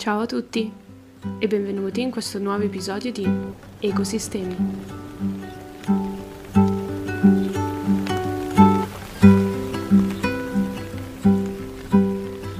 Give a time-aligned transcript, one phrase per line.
[0.00, 0.72] Ciao a tutti
[1.38, 3.28] e benvenuti in questo nuovo episodio di
[3.80, 4.56] Ecosistemi.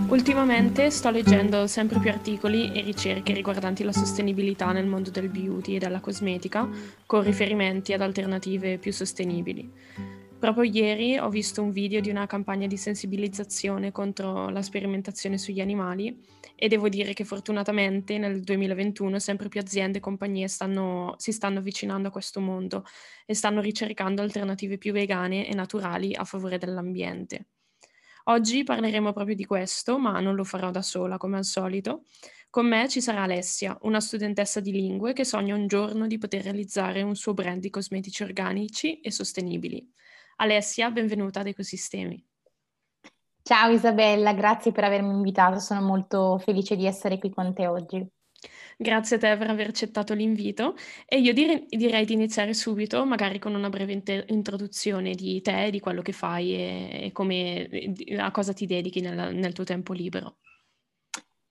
[0.08, 5.76] Ultimamente sto leggendo sempre più articoli e ricerche riguardanti la sostenibilità nel mondo del beauty
[5.76, 6.68] e della cosmetica,
[7.06, 10.19] con riferimenti ad alternative più sostenibili.
[10.40, 15.60] Proprio ieri ho visto un video di una campagna di sensibilizzazione contro la sperimentazione sugli
[15.60, 16.18] animali
[16.54, 21.58] e devo dire che fortunatamente nel 2021 sempre più aziende e compagnie stanno, si stanno
[21.58, 22.86] avvicinando a questo mondo
[23.26, 27.48] e stanno ricercando alternative più vegane e naturali a favore dell'ambiente.
[28.24, 32.04] Oggi parleremo proprio di questo, ma non lo farò da sola come al solito.
[32.48, 36.44] Con me ci sarà Alessia, una studentessa di lingue che sogna un giorno di poter
[36.44, 39.86] realizzare un suo brand di cosmetici organici e sostenibili.
[40.40, 42.24] Alessia, benvenuta ad Ecosistemi.
[43.42, 48.06] Ciao Isabella, grazie per avermi invitato, sono molto felice di essere qui con te oggi.
[48.78, 50.74] Grazie a te per aver accettato l'invito
[51.04, 55.68] e io dire- direi di iniziare subito, magari con una breve inter- introduzione di te,
[55.70, 57.68] di quello che fai e, e come,
[58.18, 60.38] a cosa ti dedichi nel, nel tuo tempo libero.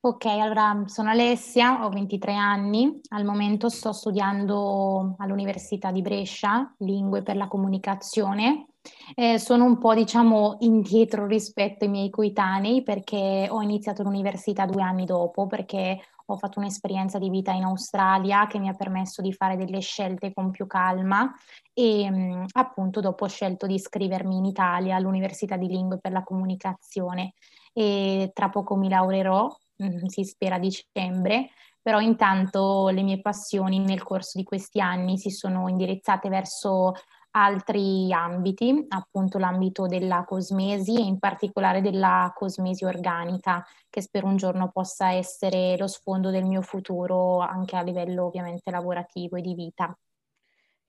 [0.01, 7.21] Ok, allora sono Alessia, ho 23 anni, al momento sto studiando all'Università di Brescia lingue
[7.21, 8.68] per la comunicazione.
[9.15, 14.81] Eh, sono un po', diciamo, indietro rispetto ai miei coetanei perché ho iniziato l'università due
[14.81, 19.33] anni dopo, perché ho fatto un'esperienza di vita in Australia che mi ha permesso di
[19.33, 21.31] fare delle scelte con più calma
[21.73, 26.23] e mh, appunto dopo ho scelto di iscrivermi in Italia all'Università di Lingue per la
[26.23, 27.33] Comunicazione
[27.73, 29.49] e tra poco mi laureerò
[29.81, 31.51] Mm, si spera a dicembre,
[31.81, 36.93] però intanto le mie passioni nel corso di questi anni si sono indirizzate verso
[37.31, 44.37] altri ambiti, appunto l'ambito della cosmesi e in particolare della cosmesi organica, che spero un
[44.37, 49.53] giorno possa essere lo sfondo del mio futuro anche a livello ovviamente lavorativo e di
[49.53, 49.97] vita.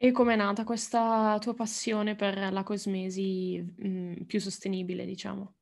[0.03, 5.55] E com'è nata questa tua passione per la cosmesi mh, mm, più sostenibile, diciamo?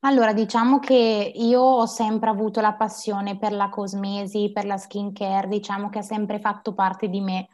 [0.00, 5.48] Allora, diciamo che io ho sempre avuto la passione per la cosmesi, per la skincare,
[5.48, 7.48] diciamo che ha sempre fatto parte di me.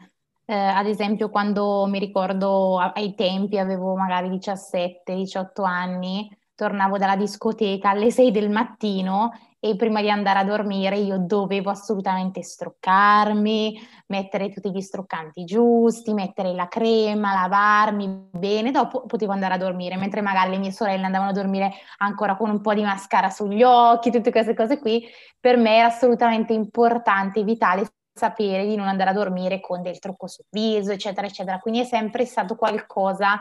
[0.45, 7.91] Eh, ad esempio, quando mi ricordo ai tempi, avevo magari 17-18 anni, tornavo dalla discoteca
[7.91, 9.33] alle 6 del mattino
[9.65, 16.13] e prima di andare a dormire io dovevo assolutamente struccarmi, mettere tutti gli struccanti giusti,
[16.13, 21.05] mettere la crema, lavarmi bene, dopo potevo andare a dormire, mentre magari le mie sorelle
[21.05, 25.05] andavano a dormire ancora con un po' di mascara sugli occhi, tutte queste cose qui,
[25.39, 30.27] per me era assolutamente importante vitale sapere di non andare a dormire con del trucco
[30.27, 31.59] sul viso, eccetera, eccetera.
[31.59, 33.41] Quindi è sempre stato qualcosa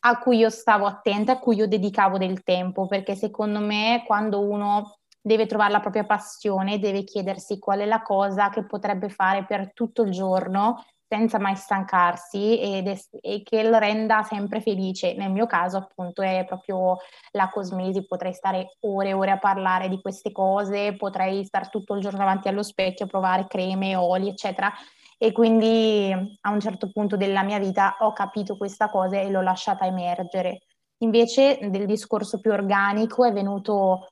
[0.00, 4.40] a cui io stavo attenta, a cui io dedicavo del tempo, perché secondo me quando
[4.40, 9.44] uno deve trovare la propria passione, deve chiedersi qual è la cosa che potrebbe fare
[9.44, 15.14] per tutto il giorno senza mai stancarsi ed è, e che lo renda sempre felice.
[15.14, 16.96] Nel mio caso, appunto, è proprio
[17.32, 18.06] la cosmesi.
[18.06, 22.18] Potrei stare ore e ore a parlare di queste cose, potrei stare tutto il giorno
[22.18, 24.72] davanti allo specchio a provare creme, oli, eccetera
[25.18, 26.12] e quindi
[26.42, 30.60] a un certo punto della mia vita ho capito questa cosa e l'ho lasciata emergere.
[30.98, 34.08] Invece del discorso più organico è venuto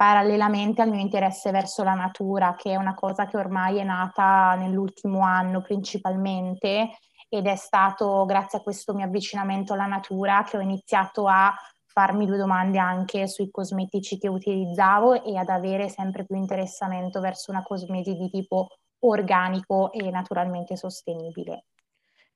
[0.00, 4.54] parallelamente al mio interesse verso la natura, che è una cosa che ormai è nata
[4.54, 6.96] nell'ultimo anno principalmente
[7.28, 12.24] ed è stato grazie a questo mio avvicinamento alla natura che ho iniziato a farmi
[12.24, 17.62] due domande anche sui cosmetici che utilizzavo e ad avere sempre più interessamento verso una
[17.62, 18.68] cosmesi di tipo
[19.00, 21.64] organico e naturalmente sostenibile.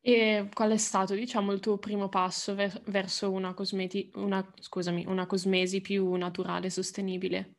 [0.06, 5.06] E qual è stato, diciamo, il tuo primo passo ver- verso una, cosmeti- una, scusami,
[5.06, 7.54] una cosmesi più naturale e sostenibile?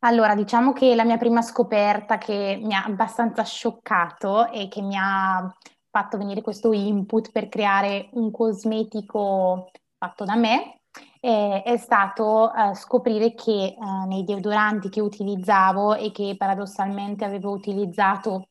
[0.00, 4.96] Allora, diciamo che la mia prima scoperta che mi ha abbastanza scioccato e che mi
[4.96, 5.52] ha
[5.90, 10.82] fatto venire questo input per creare un cosmetico fatto da me
[11.20, 17.50] eh, è stato eh, scoprire che eh, nei deodoranti che utilizzavo e che paradossalmente avevo
[17.50, 18.50] utilizzato,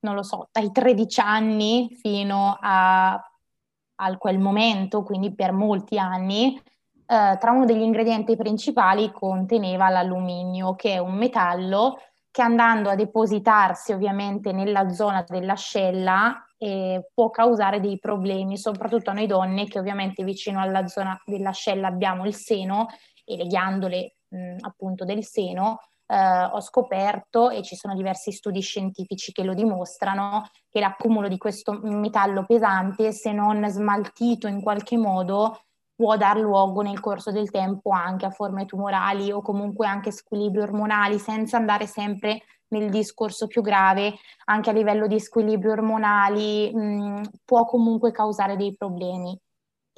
[0.00, 6.60] non lo so, dai 13 anni fino a, a quel momento, quindi per molti anni,
[7.06, 11.98] eh, tra uno degli ingredienti principali conteneva l'alluminio, che è un metallo
[12.30, 19.14] che andando a depositarsi ovviamente nella zona dell'ascella eh, può causare dei problemi, soprattutto a
[19.14, 22.88] noi donne che ovviamente vicino alla zona dell'ascella abbiamo il seno
[23.24, 25.80] e le ghiandole mh, appunto del seno.
[26.08, 31.36] Eh, ho scoperto, e ci sono diversi studi scientifici che lo dimostrano, che l'accumulo di
[31.36, 35.60] questo metallo pesante, se non smaltito in qualche modo,
[35.96, 40.60] può dar luogo nel corso del tempo anche a forme tumorali o comunque anche squilibri
[40.60, 44.14] ormonali, senza andare sempre nel discorso più grave,
[44.44, 49.36] anche a livello di squilibri ormonali, mh, può comunque causare dei problemi.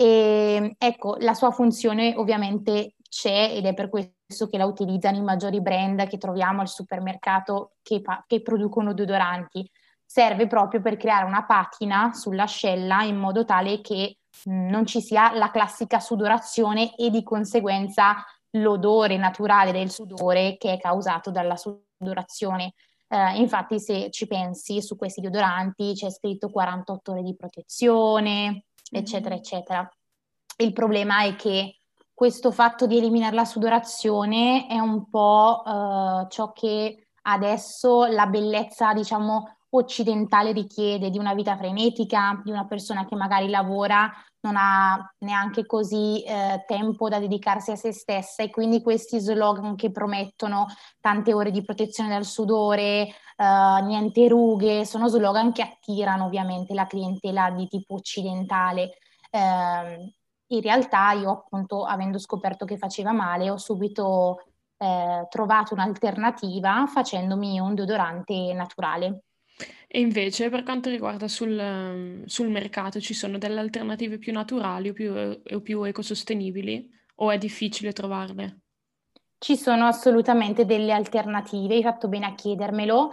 [0.01, 5.23] E ecco, la sua funzione ovviamente c'è ed è per questo che la utilizzano i
[5.23, 9.69] maggiori brand che troviamo al supermercato che, che producono deodoranti.
[10.05, 15.51] Serve proprio per creare una patina sull'ascella in modo tale che non ci sia la
[15.51, 22.75] classica sudorazione e di conseguenza l'odore naturale del sudore che è causato dalla sudorazione.
[23.09, 29.31] Eh, infatti, se ci pensi su questi deodoranti c'è scritto 48 ore di protezione, eccetera,
[29.31, 29.39] mm-hmm.
[29.39, 29.93] eccetera.
[30.59, 31.78] Il problema è che
[32.19, 38.93] questo fatto di eliminare la sudorazione è un po' eh, ciò che adesso la bellezza,
[38.93, 44.11] diciamo, occidentale richiede di una vita frenetica, di una persona che magari lavora,
[44.41, 49.77] non ha neanche così eh, tempo da dedicarsi a se stessa e quindi questi slogan
[49.77, 50.67] che promettono
[51.01, 53.07] tante ore di protezione dal sudore,
[53.37, 58.99] eh, niente rughe, sono slogan che attirano ovviamente la clientela di tipo occidentale.
[59.31, 60.18] Eh,
[60.49, 64.43] in realtà io appunto avendo scoperto che faceva male ho subito
[64.79, 69.23] eh, trovato un'alternativa facendomi un deodorante naturale.
[69.89, 74.93] E invece per quanto riguarda sul, sul mercato ci sono delle alternative più naturali o
[74.93, 78.61] più, o più ecosostenibili o è difficile trovarle?
[79.39, 83.13] Ci sono assolutamente delle alternative, hai fatto bene a chiedermelo.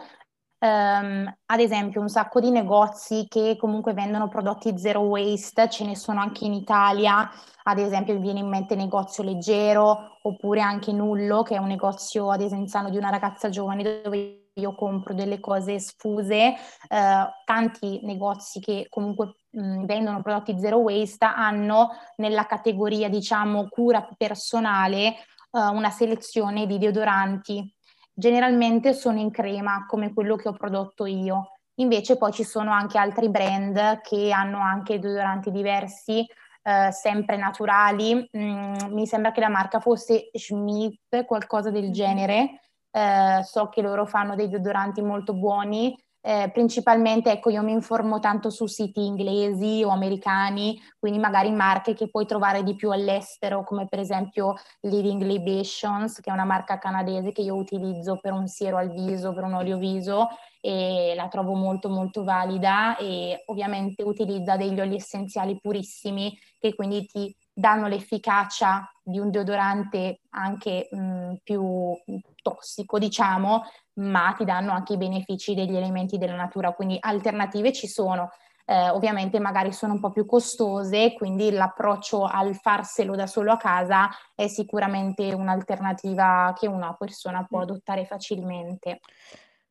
[0.57, 5.95] Um, ad esempio, un sacco di negozi che comunque vendono prodotti zero waste, ce ne
[5.95, 7.29] sono anche in Italia,
[7.63, 12.31] ad esempio mi viene in mente Negozio Leggero oppure anche Nullo, che è un negozio
[12.31, 16.53] ad Esenzano di una ragazza giovane dove io compro delle cose sfuse,
[16.87, 24.07] eh, tanti negozi che comunque mh, vendono prodotti zero waste hanno nella categoria diciamo cura
[24.17, 25.15] personale eh,
[25.51, 27.74] una selezione di deodoranti.
[28.17, 31.51] Generalmente sono in crema come quello che ho prodotto io.
[31.75, 36.25] Invece poi ci sono anche altri brand che hanno anche deodoranti diversi,
[36.63, 38.29] eh, sempre naturali.
[38.37, 42.61] Mm, mi sembra che la marca fosse Schmidt, qualcosa del genere
[42.95, 45.93] eh, so che loro fanno dei deodoranti molto buoni,
[46.27, 51.93] eh, principalmente ecco io mi informo tanto su siti inglesi o americani, quindi magari marche
[51.93, 56.79] che puoi trovare di più all'estero, come per esempio Living Libations, che è una marca
[56.79, 60.29] canadese che io utilizzo per un siero al viso, per un olio viso
[60.61, 67.05] e la trovo molto molto valida e ovviamente utilizza degli oli essenziali purissimi che quindi
[67.05, 71.97] ti danno l'efficacia di un deodorante anche mh, più
[72.41, 73.63] tossico, diciamo,
[73.93, 78.29] ma ti danno anche i benefici degli elementi della natura, quindi alternative ci sono.
[78.67, 83.57] Eh, ovviamente magari sono un po' più costose, quindi l'approccio al farselo da solo a
[83.57, 88.99] casa è sicuramente un'alternativa che una persona può adottare facilmente.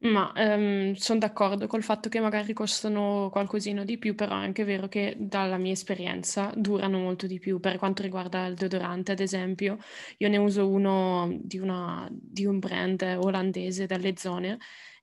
[0.05, 4.63] Ma, ehm, son d'accordo col fatto che magari costano qualcosina di più, però è anche
[4.65, 7.59] vero che dalla mia esperienza durano molto di più.
[7.59, 9.79] Per quanto riguarda il deodorante, ad esempio,
[10.19, 14.59] io ne uso uno di una di un brand olandese dalle zone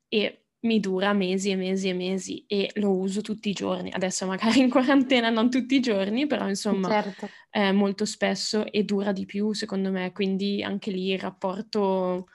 [0.08, 3.90] e mi dura mesi e mesi e mesi e lo uso tutti i giorni.
[3.92, 7.26] Adesso magari in quarantena non tutti i giorni, però insomma, Certo.
[7.50, 12.28] eh, molto spesso e dura di più secondo me, quindi anche lì il rapporto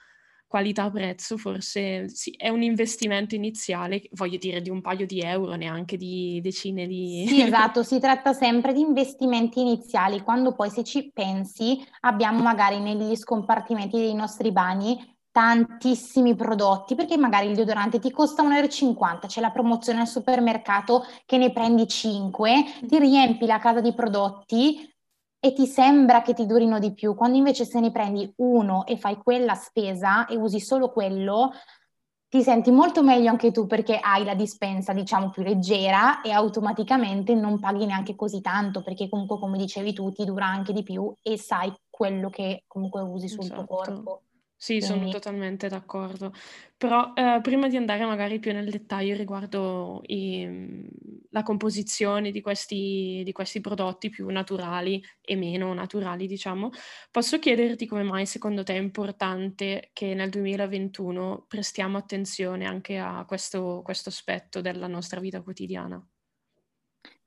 [0.47, 5.97] qualità-prezzo forse sì, è un investimento iniziale, voglio dire, di un paio di euro, neanche
[5.97, 7.25] di decine di...
[7.27, 12.79] Sì, esatto, si tratta sempre di investimenti iniziali, quando poi se ci pensi abbiamo magari
[12.79, 19.27] negli scompartimenti dei nostri bagni tantissimi prodotti, perché magari il deodorante ti costa 1,50 euro,
[19.27, 24.96] c'è la promozione al supermercato che ne prendi 5, ti riempi la casa di prodotti,
[25.39, 28.97] e ti sembra che ti durino di più, quando invece se ne prendi uno e
[28.97, 31.51] fai quella spesa e usi solo quello,
[32.29, 37.33] ti senti molto meglio anche tu perché hai la dispensa, diciamo, più leggera e automaticamente
[37.35, 41.13] non paghi neanche così tanto perché comunque, come dicevi tu, ti dura anche di più
[41.21, 43.63] e sai quello che comunque usi sul esatto.
[43.63, 44.21] tuo corpo.
[44.59, 46.33] Sì, sono totalmente d'accordo.
[46.77, 50.87] Però eh, prima di andare magari più nel dettaglio riguardo i, mm,
[51.29, 56.69] la composizione di questi, di questi prodotti più naturali e meno naturali, diciamo,
[57.11, 63.25] posso chiederti come mai secondo te è importante che nel 2021 prestiamo attenzione anche a
[63.27, 66.03] questo, questo aspetto della nostra vita quotidiana?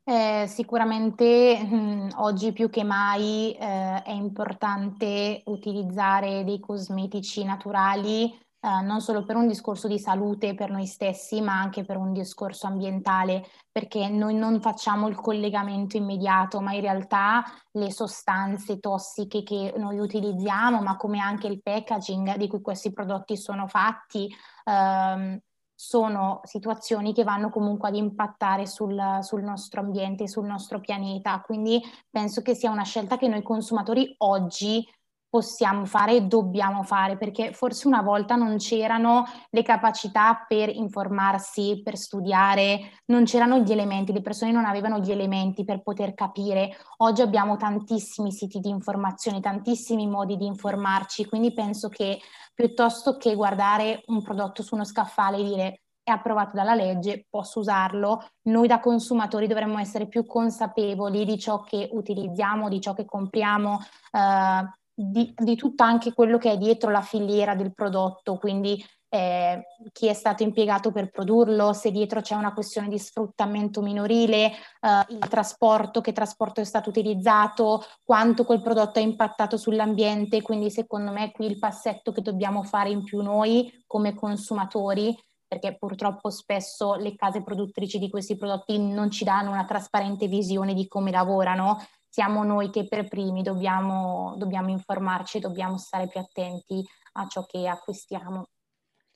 [0.03, 8.33] Eh, sicuramente mh, mm, oggi più che mai eh, è importante utilizzare dei cosmetici naturali
[8.63, 12.13] eh, non solo per un discorso di salute per noi stessi, ma anche per un
[12.13, 17.43] discorso ambientale, perché noi non facciamo il collegamento immediato, ma in realtà
[17.73, 23.35] le sostanze tossiche che noi utilizziamo, ma come anche il packaging di cui questi prodotti
[23.39, 24.29] sono fatti,
[24.65, 25.39] ehm,
[25.83, 31.41] sono situazioni che vanno comunque ad impattare sul, sul, nostro ambiente, sul nostro pianeta.
[31.41, 34.87] Quindi penso che sia una scelta che noi consumatori oggi
[35.31, 41.81] possiamo fare e dobbiamo fare, perché forse una volta non c'erano le capacità per informarsi,
[41.83, 46.77] per studiare, non c'erano gli elementi, le persone non avevano gli elementi per poter capire.
[46.99, 52.21] Oggi abbiamo tantissimi siti di informazione, tantissimi modi di informarci, quindi penso che
[52.61, 57.61] piuttosto che guardare un prodotto su uno scaffale e dire è approvato dalla legge, posso
[57.61, 63.07] usarlo, noi da consumatori dovremmo essere più consapevoli di ciò che utilizziamo, di ciò che
[63.07, 63.79] compriamo.
[64.13, 69.65] Eh, di, di, tutto anche quello che è dietro la filiera del prodotto, quindi eh,
[69.93, 75.05] chi è stato impiegato per produrlo, se dietro c'è una questione di sfruttamento minorile, eh,
[75.09, 81.11] il trasporto, che trasporto è stato utilizzato, quanto quel prodotto ha impattato sull'ambiente, quindi secondo
[81.11, 85.15] me qui il passetto che dobbiamo fare in più noi come consumatori
[85.51, 90.75] perché purtroppo spesso le case produttrici di questi prodotti non ci danno una trasparente visione
[90.75, 91.77] di come lavorano
[92.09, 97.67] siamo noi che per primi dobbiamo, dobbiamo informarci dobbiamo stare più attenti a ciò che
[97.67, 98.47] acquistiamo.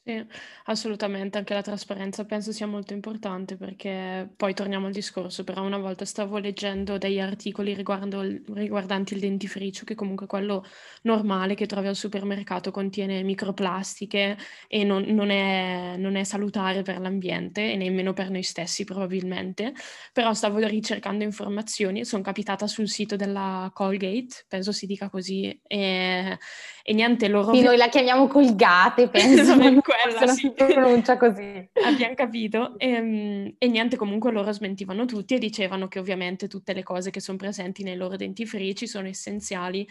[0.06, 0.22] Sì,
[0.64, 5.78] assolutamente, anche la trasparenza penso sia molto importante perché poi torniamo al discorso, però una
[5.78, 10.62] volta stavo leggendo degli articoli riguardo, riguardanti il dentifricio, che comunque quello
[11.04, 14.36] normale che trovi al supermercato contiene microplastiche
[14.68, 19.72] e non, non, è, non è salutare per l'ambiente e nemmeno per noi stessi probabilmente,
[20.12, 25.58] però stavo ricercando informazioni e sono capitata sul sito della Colgate, penso si dica così,
[25.66, 26.38] e,
[26.82, 27.54] e niente, loro...
[27.54, 29.56] Sì, noi la chiamiamo Colgate, penso
[30.02, 30.40] quella, sì.
[30.40, 31.68] si pronuncia così.
[31.84, 32.78] Abbiamo capito.
[32.78, 37.10] E, ehm, e, niente, comunque loro smentivano tutti e dicevano che ovviamente tutte le cose
[37.10, 39.86] che sono presenti nei loro dentifrici sono essenziali,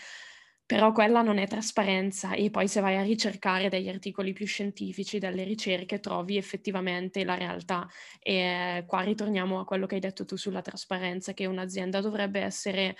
[0.65, 5.19] però quella non è trasparenza e poi se vai a ricercare degli articoli più scientifici,
[5.19, 7.87] delle ricerche, trovi effettivamente la realtà.
[8.19, 12.95] E qua ritorniamo a quello che hai detto tu sulla trasparenza, che un'azienda dovrebbe essere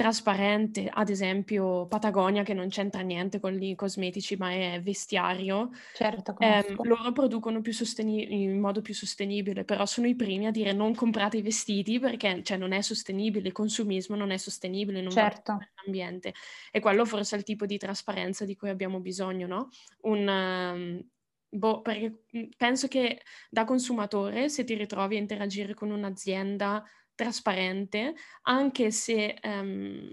[0.00, 6.34] trasparente, ad esempio Patagonia che non c'entra niente con i cosmetici ma è vestiario, certo,
[6.38, 10.72] ehm, loro producono più sosteni- in modo più sostenibile, però sono i primi a dire
[10.72, 15.10] non comprate i vestiti perché cioè, non è sostenibile, il consumismo non è sostenibile, non
[15.10, 15.52] certo.
[15.52, 16.32] va l'ambiente.
[16.70, 19.68] E quello forse è il tipo di trasparenza di cui abbiamo bisogno, no?
[20.04, 20.26] Un...
[20.26, 21.08] Um,
[21.50, 22.22] boh, perché
[22.56, 26.82] penso che da consumatore, se ti ritrovi a interagire con un'azienda
[27.20, 30.08] trasparente, anche se, um,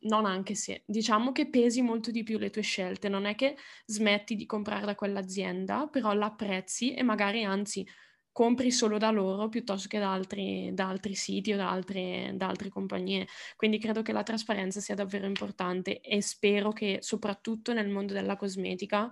[0.00, 3.56] non anche se, diciamo che pesi molto di più le tue scelte, non è che
[3.84, 7.86] smetti di comprare da quell'azienda, però l'apprezzi e magari anzi
[8.32, 12.48] compri solo da loro piuttosto che da altri, da altri siti o da altre, da
[12.48, 13.26] altre compagnie.
[13.54, 18.36] Quindi credo che la trasparenza sia davvero importante e spero che soprattutto nel mondo della
[18.36, 19.10] cosmetica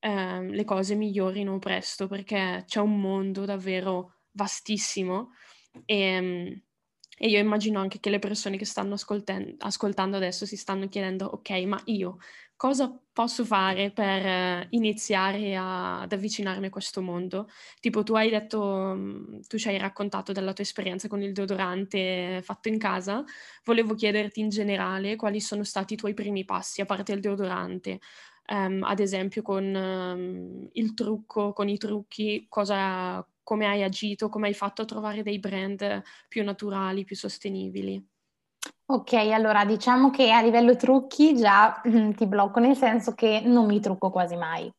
[0.00, 5.30] eh, le cose migliorino presto perché c'è un mondo davvero vastissimo
[5.86, 6.62] e, ehm,
[7.22, 11.50] e io immagino anche che le persone che stanno ascoltando adesso si stanno chiedendo, ok,
[11.66, 12.16] ma io
[12.56, 17.48] cosa posso fare per iniziare a, ad avvicinarmi a questo mondo?
[17.80, 18.62] Tipo, tu hai detto,
[18.94, 23.22] mhmm, tu ci hai raccontato della tua esperienza con il deodorante fatto in casa.
[23.64, 28.00] Volevo chiederti in generale quali sono stati i tuoi primi passi, a parte il deodorante.
[28.48, 34.48] Um, ad esempio con um, il trucco, con i trucchi, cosa, come hai agito, come
[34.48, 38.04] hai fatto a trovare dei brand più naturali, più sostenibili?
[38.86, 43.66] Ok, allora diciamo che a livello trucchi già mm, ti blocco nel senso che non
[43.66, 44.70] mi trucco quasi mai.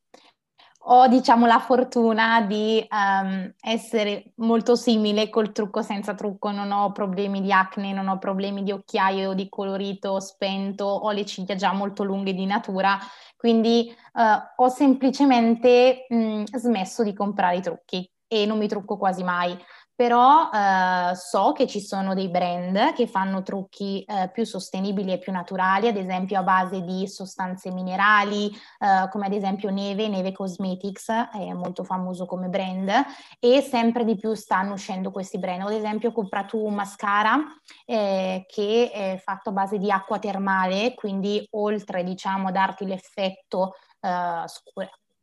[0.86, 6.92] Ho diciamo la fortuna di um, essere molto simile col trucco senza trucco, non ho
[6.92, 11.72] problemi di acne, non ho problemi di occhiaio, di colorito spento, ho le ciglia già
[11.72, 12.98] molto lunghe di natura,
[13.38, 18.96] quindi uh, ho semplicemente mh, mm, smesso di comprare i trucchi e non mi trucco
[18.96, 19.58] quasi mai,
[19.94, 25.20] però eh, so che ci sono dei brand che fanno trucchi eh, più sostenibili e
[25.20, 30.32] più naturali, ad esempio a base di sostanze minerali, eh, come ad esempio Neve, Neve
[30.32, 32.90] Cosmetics, è molto famoso come brand,
[33.38, 35.64] e sempre di più stanno uscendo questi brand.
[35.64, 37.38] Ad esempio ho comprato un mascara
[37.86, 43.76] eh, che è fatto a base di acqua termale, quindi oltre diciamo a darti l'effetto
[44.04, 44.48] Uh,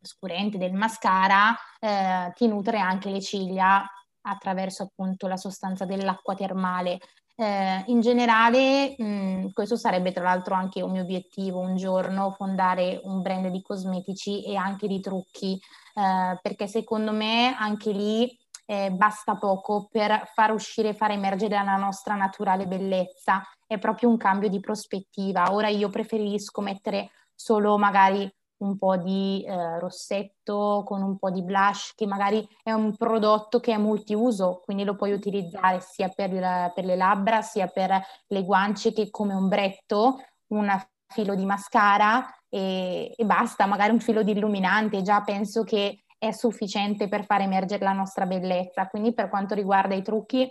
[0.09, 3.85] scurente del mascara eh, ti nutre anche le ciglia
[4.23, 6.99] attraverso appunto la sostanza dell'acqua termale.
[7.37, 13.01] Eh, in generale, mh, questo sarebbe tra l'altro anche un mio obiettivo, un giorno fondare
[13.05, 15.55] un brand di cosmetici e anche di trucchi,
[15.95, 18.37] eh, perché secondo me anche lì
[18.67, 24.17] eh, basta poco per far uscire, far emergere la nostra naturale bellezza, è proprio un
[24.17, 25.53] cambio di prospettiva.
[25.53, 31.43] Ora io preferisco mettere solo magari un po' di eh, rossetto con un po' di
[31.43, 36.73] blush, che magari è un prodotto che è multiuso, quindi lo puoi utilizzare sia per,
[36.75, 40.69] per le labbra, sia per le guance che come ombretto, un
[41.07, 46.33] filo di mascara e, e basta, magari un filo di illuminante, già penso che è
[46.33, 48.89] sufficiente per far emergere la nostra bellezza.
[48.89, 50.51] Quindi per quanto riguarda i trucchi,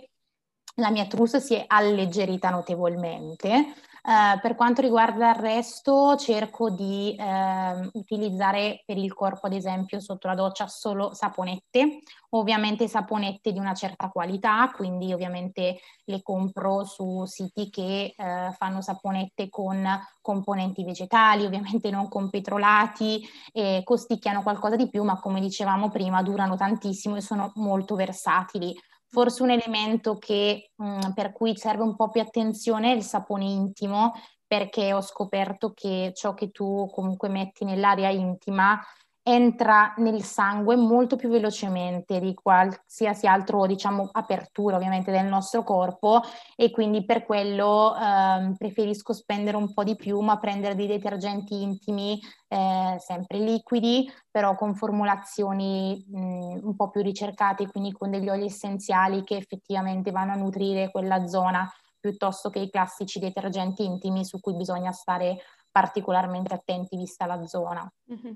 [0.76, 3.74] la mia trousse si è alleggerita notevolmente.
[4.08, 10.00] Uh, per quanto riguarda il resto, cerco di uh, utilizzare per il corpo, ad esempio,
[10.00, 11.98] sotto la doccia solo saponette,
[12.30, 18.80] ovviamente saponette di una certa qualità, quindi ovviamente le compro su siti che uh, fanno
[18.80, 19.86] saponette con
[20.22, 23.20] componenti vegetali, ovviamente non con petrolati,
[23.52, 28.74] e costicchiano qualcosa di più, ma come dicevamo prima, durano tantissimo e sono molto versatili.
[29.10, 33.02] Forse un elemento che, mh, mm, per cui serve un po' più attenzione è il
[33.02, 34.12] sapone intimo,
[34.46, 38.80] perché ho scoperto che ciò che tu comunque metti nell'area intima
[39.28, 46.22] entra nel sangue molto più velocemente di qualsiasi altro, diciamo, apertura ovviamente del nostro corpo
[46.56, 51.60] e quindi per quello eh, preferisco spendere un po' di più ma prendere dei detergenti
[51.60, 52.18] intimi
[52.48, 58.46] eh, sempre liquidi, però con formulazioni mh, un po' più ricercate, quindi con degli oli
[58.46, 61.70] essenziali che effettivamente vanno a nutrire quella zona
[62.00, 65.38] piuttosto che i classici detergenti intimi su cui bisogna stare
[65.78, 67.88] particolarmente attenti vista la zona.
[68.12, 68.32] Mm-hmm.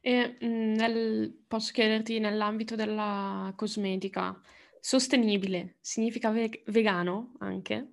[0.00, 4.34] E nel, posso chiederti nell'ambito della cosmetica,
[4.80, 7.92] sostenibile significa ve- vegano anche?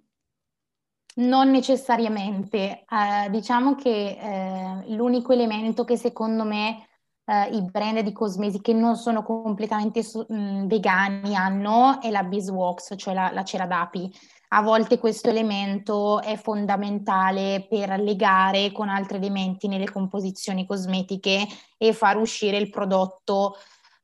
[1.16, 6.88] Non necessariamente, eh, diciamo che eh, l'unico elemento che secondo me
[7.26, 12.24] eh, i brand di cosmesi che non sono completamente so- mh, vegani hanno è la
[12.24, 14.10] beeswax, cioè la, la cera d'api
[14.56, 21.46] a volte questo elemento è fondamentale per legare con altri elementi nelle composizioni cosmetiche
[21.78, 23.58] e far uscire il prodotto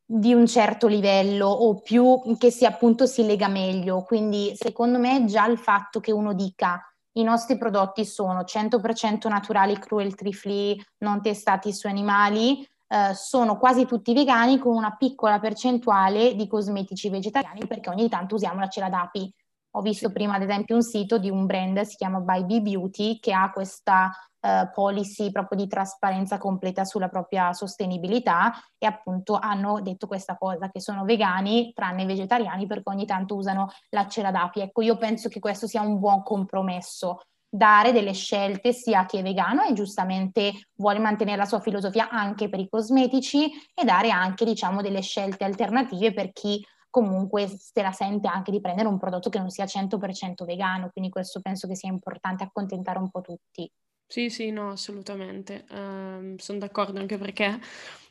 [0.05, 4.03] di un certo livello o più che si appunto si lega meglio.
[4.03, 9.79] Quindi secondo me già il fatto che uno dica i nostri prodotti sono 100% naturali,
[9.79, 16.35] cruelty free, non testati su animali, eh, sono quasi tutti vegani con una piccola percentuale
[16.35, 19.33] di cosmetici vegetariani perché ogni tanto usiamo la cera d'api
[19.71, 23.19] ho visto prima ad esempio un sito di un brand, si chiama By Bee Beauty,
[23.19, 29.81] che ha questa uh, policy proprio di trasparenza completa sulla propria sostenibilità e appunto hanno
[29.81, 34.59] detto questa cosa, che sono vegani tranne vegetariani perché ogni tanto usano la cera d'api.
[34.61, 37.21] Ecco, io penso che questo sia un buon compromesso
[37.53, 42.09] dare delle scelte sia a chi è vegano e giustamente vuole mantenere la sua filosofia
[42.09, 47.81] anche per i cosmetici e dare anche diciamo delle scelte alternative per chi comunque se
[47.81, 51.67] la sente anche di prendere un prodotto che non sia 100% vegano, quindi questo penso
[51.67, 53.71] che sia importante accontentare un po' tutti.
[54.05, 55.63] Sì, sì, no, assolutamente.
[55.69, 57.57] Uh, ehm, sono d'accordo anche perché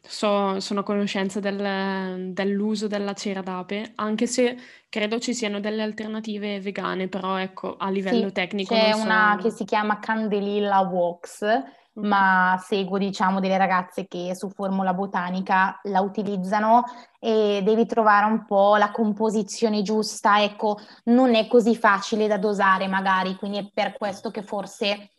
[0.01, 4.57] so, sono a conoscenza del, dell'uso della cera d'ape, anche se
[4.89, 9.43] credo ci siano delle alternative vegane, però ecco, a livello sì, tecnico c'è una so...
[9.43, 11.45] che si chiama Candelilla Wax,
[11.95, 16.85] ma seguo diciamo delle ragazze che su Formula Botanica la utilizzano
[17.19, 22.87] e devi trovare un po' la composizione giusta, ecco, non è così facile da dosare
[22.87, 25.11] magari, quindi è per questo che forse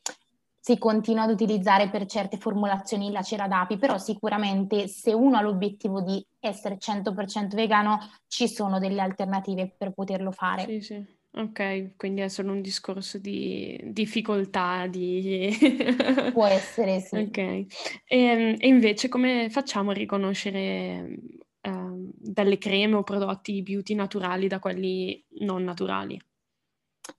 [0.63, 5.41] si continua ad utilizzare per certe formulazioni la cera d'api, però sicuramente se uno ha
[5.41, 10.65] l'obiettivo di essere 100% vegano ci sono delle alternative per poterlo fare.
[10.65, 11.19] Sì, sì.
[11.33, 15.49] Ok, quindi è solo un discorso di difficoltà di...
[16.33, 17.15] Può essere, sì.
[17.15, 17.37] Ok.
[17.37, 17.67] E,
[18.05, 21.19] ehm, e invece come facciamo a riconoscere
[21.61, 21.71] eh,
[22.17, 26.21] delle creme o prodotti beauty naturali da quelli non naturali?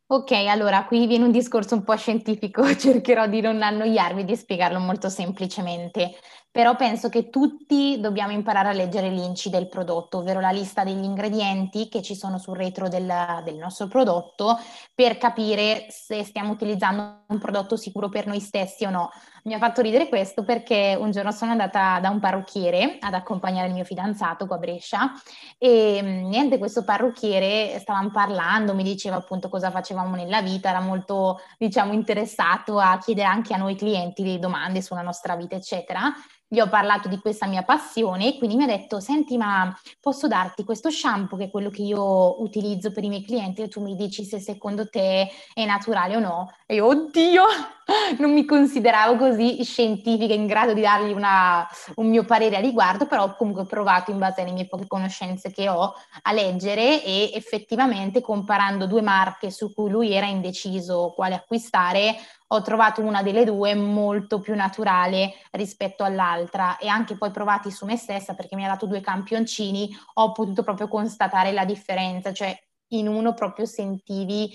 [0.07, 4.79] Ok, allora qui viene un discorso un po' scientifico, cercherò di non annoiarvi, di spiegarlo
[4.79, 6.13] molto semplicemente,
[6.53, 11.03] però penso che tutti dobbiamo imparare a leggere l'INCI del prodotto, ovvero la lista degli
[11.03, 13.11] ingredienti che ci sono sul retro del,
[13.43, 14.59] del nostro prodotto
[14.95, 19.11] per capire se stiamo utilizzando un prodotto sicuro per noi stessi o no.
[19.45, 23.69] Mi ha fatto ridere questo perché un giorno sono andata da un parrucchiere ad accompagnare
[23.69, 25.13] il mio fidanzato qua a Brescia
[25.59, 30.81] e mm, niente, questo parrucchiere stavamo parlando, mi diceva appunto cosa facevamo nella vita, era
[30.81, 36.13] molto diciamo interessato a chiedere anche a noi clienti delle domande sulla nostra vita eccetera
[36.53, 40.29] gli ho parlato di questa mia passione e quindi mi ha detto, senti ma posso
[40.29, 43.81] darti questo shampoo che è quello che io utilizzo per i miei clienti e tu
[43.81, 46.53] mi dici se secondo te è naturale o no.
[46.67, 47.45] E io, oddio,
[48.19, 53.07] non mi consideravo così scientifica in grado di dargli una, un mio parere a riguardo,
[53.07, 57.31] però comunque ho provato in base alle mie poche conoscenze che ho a leggere e
[57.35, 62.17] effettivamente comparando due marche su cui lui era indeciso quale acquistare,
[62.49, 66.77] ho trovato una delle due molto più naturale rispetto all'altra.
[66.77, 70.63] E anche poi provati su me stessa perché mi ha dato due campioncini, ho potuto
[70.63, 72.55] proprio constatare la differenza, cioè
[72.89, 74.51] in uno proprio sentivi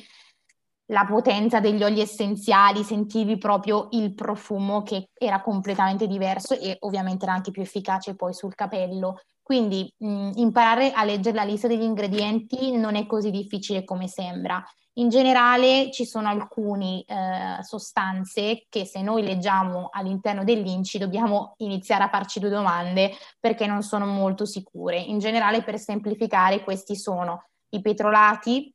[0.87, 7.25] la potenza degli oli essenziali, sentivi proprio il profumo che era completamente diverso e ovviamente
[7.25, 9.21] era anche più efficace poi sul capello.
[9.41, 14.63] Quindi mh, imparare a leggere la lista degli ingredienti non è così difficile come sembra.
[14.97, 22.03] In generale ci sono alcune eh, sostanze che se noi leggiamo all'interno dell'INCI dobbiamo iniziare
[22.03, 24.97] a farci due domande perché non sono molto sicure.
[24.97, 28.73] In generale per semplificare questi sono i petrolati,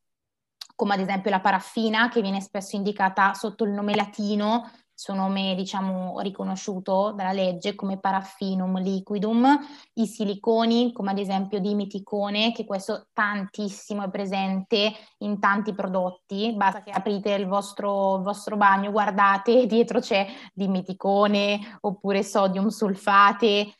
[0.74, 4.70] come ad esempio la paraffina che viene spesso indicata sotto il nome latino
[5.02, 9.58] suo nome diciamo riconosciuto dalla legge come paraffinum liquidum,
[9.94, 16.84] i siliconi come ad esempio dimeticone, che questo tantissimo è presente in tanti prodotti, basta
[16.84, 23.74] che aprite il vostro, il vostro bagno, guardate, dietro c'è dimeticone oppure sodium sulfate,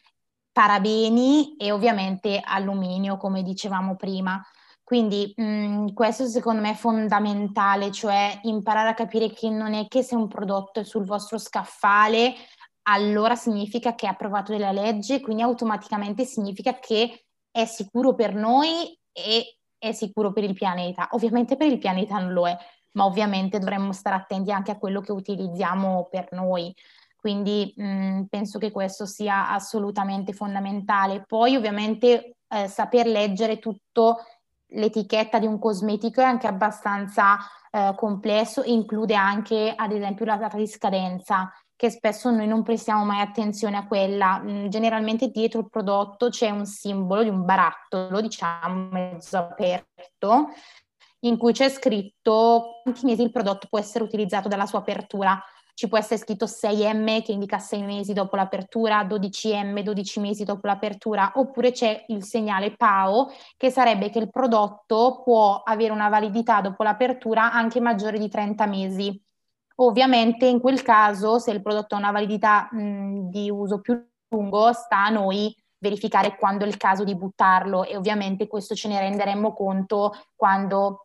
[0.50, 4.44] parabeni e ovviamente alluminio come dicevamo prima.
[4.92, 9.88] Quindi mh, mhmm, questo secondo me è fondamentale, cioè imparare a capire che non è
[9.88, 12.34] che se un prodotto è sul vostro scaffale,
[12.82, 18.94] allora significa che è approvato dalla legge, quindi automaticamente significa che è sicuro per noi
[19.12, 21.08] e è sicuro per il pianeta.
[21.12, 22.54] Ovviamente per il pianeta non lo è,
[22.92, 26.70] ma ovviamente dovremmo stare attenti anche a quello che utilizziamo per noi.
[27.16, 31.24] Quindi mh, mhmm, penso che questo sia assolutamente fondamentale.
[31.26, 34.18] Poi ovviamente eh, saper leggere tutto
[34.74, 37.38] l'etichetta di un cosmetico è anche abbastanza
[37.70, 42.62] eh, complesso e include anche ad esempio la data di scadenza che spesso noi non
[42.62, 44.40] prestiamo mai attenzione a quella.
[44.40, 50.50] Mm, generalmente dietro il prodotto c'è un simbolo di un barattolo, diciamo mezzo aperto,
[51.20, 55.42] in cui c'è scritto quanti mesi il prodotto può essere utilizzato dalla sua apertura
[55.74, 60.66] ci può essere scritto 6M che indica 6 mesi dopo l'apertura, 12M 12 mesi dopo
[60.66, 66.60] l'apertura, oppure c'è il segnale PAO che sarebbe che il prodotto può avere una validità
[66.60, 69.22] dopo l'apertura anche maggiore di 30 mesi.
[69.76, 74.72] Ovviamente in quel caso se il prodotto ha una validità mh, di uso più lungo
[74.72, 79.00] sta a noi verificare quando è il caso di buttarlo e ovviamente questo ce ne
[79.00, 81.00] renderemmo conto quando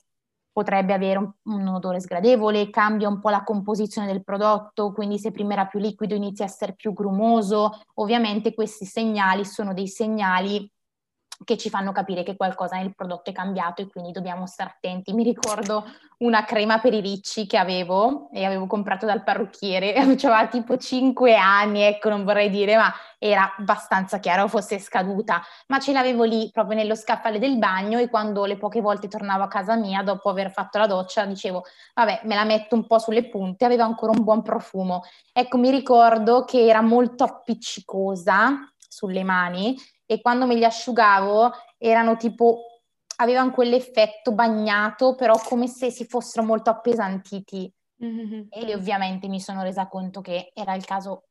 [0.58, 5.30] potrebbe avere un, un, odore sgradevole, cambia un po' la composizione del prodotto, quindi se
[5.30, 7.80] prima era più liquido inizia a essere più grumoso.
[7.98, 10.68] Ovviamente questi segnali sono dei segnali
[11.44, 15.14] che ci fanno capire che qualcosa nel prodotto è cambiato e quindi dobbiamo stare attenti.
[15.14, 15.86] Mi ricordo
[16.20, 21.36] una crema per i ricci che avevo e avevo comprato dal parrucchiere, aveva tipo 5
[21.36, 26.50] anni, ecco, non vorrei dire, ma era abbastanza chiaro fosse scaduta, ma ce l'avevo lì
[26.52, 30.30] proprio nello scaffale del bagno e quando le poche volte tornavo a casa mia dopo
[30.30, 34.12] aver fatto la doccia dicevo, vabbè, me la metto un po' sulle punte, aveva ancora
[34.12, 35.04] un buon profumo.
[35.32, 39.76] Ecco, mi ricordo che era molto appiccicosa sulle mani
[40.08, 42.82] e quando me li asciugavo erano tipo,
[43.18, 47.72] avevano quell'effetto bagnato, però come se si fossero molto appesantiti.
[48.04, 48.42] Mm-hmm.
[48.50, 51.26] E ovviamente mi sono resa conto che era il caso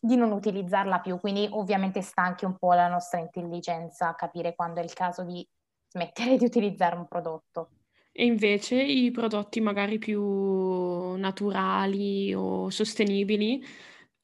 [0.00, 4.80] di non utilizzarla più, quindi ovviamente sta anche un po' la nostra intelligenza capire quando
[4.80, 5.46] è il caso di
[5.88, 7.70] smettere di utilizzare un prodotto.
[8.12, 13.64] E invece i prodotti magari più naturali o sostenibili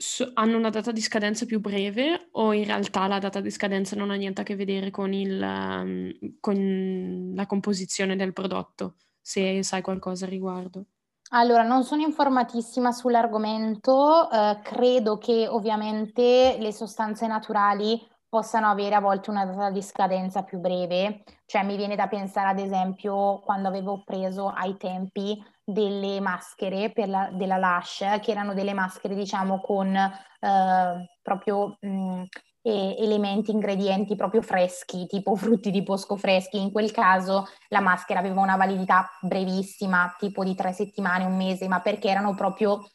[0.00, 3.96] S hanno una data di scadenza più breve o in realtà la data di scadenza
[3.96, 9.62] non ha niente a che vedere con il mhmm, con la composizione del prodotto, se
[9.62, 10.86] sai qualcosa a riguardo?
[11.30, 18.00] Allora, non sono informatissima sull'argomento, ehm, credo che ovviamente le sostanze naturali
[18.36, 22.48] possano avere a volte una data di scadenza più breve, cioè mi viene da pensare
[22.48, 28.52] ad esempio quando avevo preso ai tempi delle maschere per la, della Lush, che erano
[28.52, 32.24] delle maschere diciamo con eh, proprio mh,
[32.60, 36.60] eh, elementi, ingredienti proprio freschi, tipo frutti di bosco freschi.
[36.60, 41.68] In quel caso la maschera aveva una validità brevissima, tipo di tre settimane, un mese,
[41.68, 42.86] ma perché erano proprio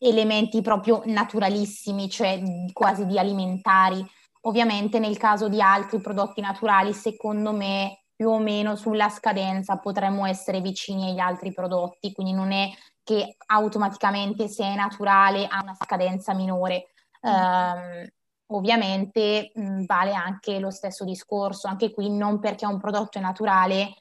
[0.00, 4.04] elementi proprio naturalissimi, cioè quasi di alimentari.
[4.42, 10.26] Ovviamente nel caso di altri prodotti naturali, secondo me più o meno sulla scadenza potremmo
[10.26, 12.68] essere vicini agli altri prodotti, quindi non è
[13.02, 16.90] che automaticamente se è naturale ha una scadenza minore.
[17.20, 18.06] Um,
[18.50, 23.94] ovviamente mh, vale anche lo stesso discorso, anche qui non perché un prodotto è naturale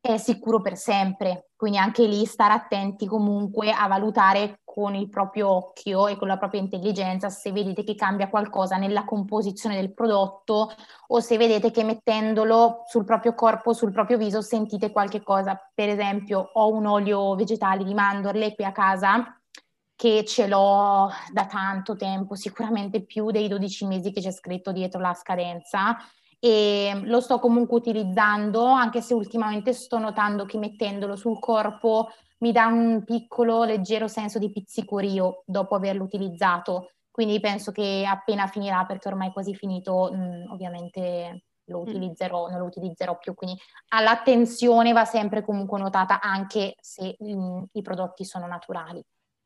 [0.00, 5.50] è sicuro per sempre, quindi anche lì stare attenti comunque a valutare con il proprio
[5.50, 10.72] occhio e con la propria intelligenza se vedete che cambia qualcosa nella composizione del prodotto
[11.08, 15.60] o se vedete che mettendolo sul proprio corpo, sul proprio viso sentite qualche cosa.
[15.74, 19.38] Per esempio ho un olio vegetale di mandorle qui a casa
[19.94, 25.02] che ce l'ho da tanto tempo, sicuramente più dei 12 mesi che c'è scritto dietro
[25.02, 25.98] la scadenza
[26.38, 32.08] e lo sto comunque utilizzando anche se ultimamente sto notando che mettendolo sul corpo
[32.42, 36.90] mi dà un piccolo leggero senso di pizzicorio dopo averlo utilizzato.
[37.10, 41.82] Quindi penso che appena finirà perché ormai è quasi finito mh, mm, ovviamente lo mm.
[41.82, 43.34] utilizzerò, non lo utilizzerò più.
[43.34, 43.60] Quindi
[44.02, 49.02] l'attenzione va sempre comunque notata anche se mh, mm, i prodotti sono naturali.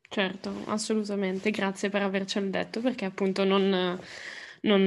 [0.09, 3.99] Certo, assolutamente, grazie per avercelo detto perché appunto non,
[4.61, 4.81] non,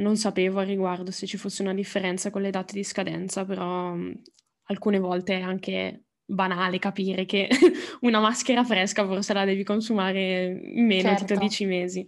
[0.00, 3.94] non sapevo a riguardo se ci fosse una differenza con le date di scadenza, però
[4.64, 7.48] alcune volte è anche banale capire che
[8.02, 11.24] una maschera fresca forse la devi consumare in meno certo.
[11.24, 12.06] di 12 mesi.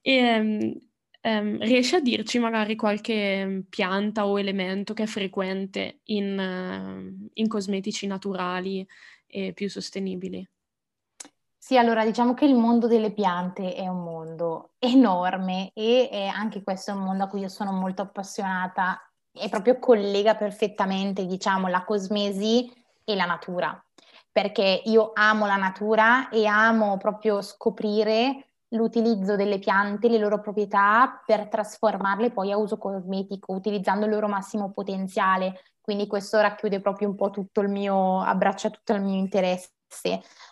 [0.00, 0.80] E, um,
[1.22, 7.48] um, riesci a dirci magari qualche pianta o elemento che è frequente in, uh, in
[7.48, 8.86] cosmetici naturali
[9.26, 10.48] e più sostenibili?
[11.58, 16.92] Sì, allora diciamo che il mondo delle piante è un mondo enorme e anche questo
[16.92, 19.00] è un mondo a cui io sono molto appassionata
[19.32, 22.70] e proprio collega perfettamente, diciamo, la cosmesi
[23.08, 23.80] e la natura,
[24.32, 31.22] perché io amo la natura e amo proprio scoprire l'utilizzo delle piante, le loro proprietà
[31.24, 35.60] per trasformarle poi a uso cosmetico, utilizzando il loro massimo potenziale.
[35.80, 39.70] Quindi questo racchiude proprio un po' tutto il mio, abbraccia tutto il mio interesse.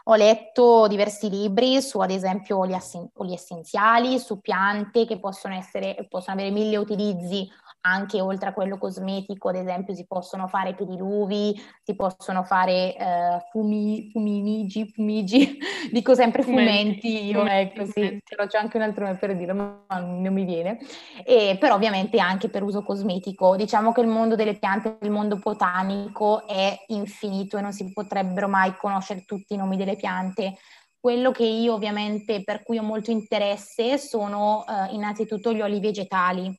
[0.05, 5.55] Ho letto diversi libri su, ad esempio, oli, assen- oli essenziali, su piante che possono,
[5.55, 7.51] essere, possono avere mille utilizzi
[7.87, 13.47] anche oltre a quello cosmetico, ad esempio si possono fare pediluvi, si possono fare eh,
[13.51, 15.59] fumi, fumigi, fumigi,
[15.93, 19.37] dico sempre fumenti, fumenti io, fumenti, ecco sì, però c'è anche un altro nome per
[19.37, 20.79] dirlo, ma non mi viene,
[21.25, 23.55] e, però ovviamente anche per uso cosmetico.
[23.57, 28.49] Diciamo che il mondo delle piante, il mondo botanico è infinito e non si potrebbero
[28.49, 30.57] mai conoscere tutti i nomi delle piante.
[30.99, 36.51] Quello che io ovviamente, per cui ho molto interesse, sono eh, innanzitutto gli oli vegetali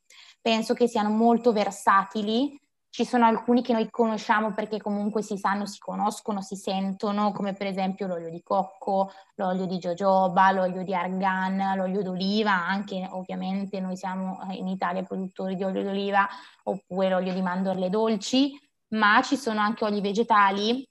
[0.45, 2.55] penso che siano molto versatili.
[2.87, 7.53] Ci sono alcuni che noi conosciamo perché comunque si sanno, si conoscono, si sentono, come
[7.53, 13.79] per esempio l'olio di cocco, l'olio di jojoba, l'olio di argan, l'olio d'oliva, anche ovviamente
[13.79, 16.27] noi siamo eh, in Italia produttori di olio d'oliva,
[16.65, 18.51] oppure l'olio di mandorle dolci,
[18.89, 20.87] ma ci sono anche oli vegetali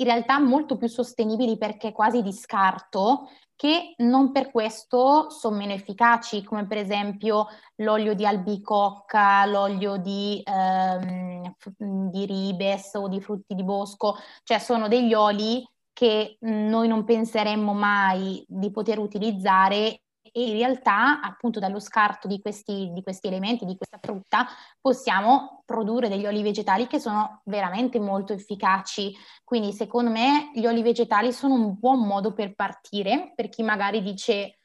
[0.00, 3.28] in realtà molto più sostenibili perché quasi di scarto,
[3.60, 7.46] che non per questo sono meno efficaci, come per esempio
[7.76, 14.88] l'olio di albicocca, l'olio di, ehm, di ribes o di frutti di bosco, cioè sono
[14.88, 21.80] degli oli che noi non penseremmo mai di poter utilizzare e in realtà appunto dallo
[21.80, 24.46] scarto di questi, di questi, elementi, di questa frutta,
[24.80, 29.14] possiamo produrre degli oli vegetali che sono veramente molto efficaci.
[29.44, 34.02] Quindi secondo me gli oli vegetali sono un buon modo per partire, per chi magari
[34.02, 34.56] dice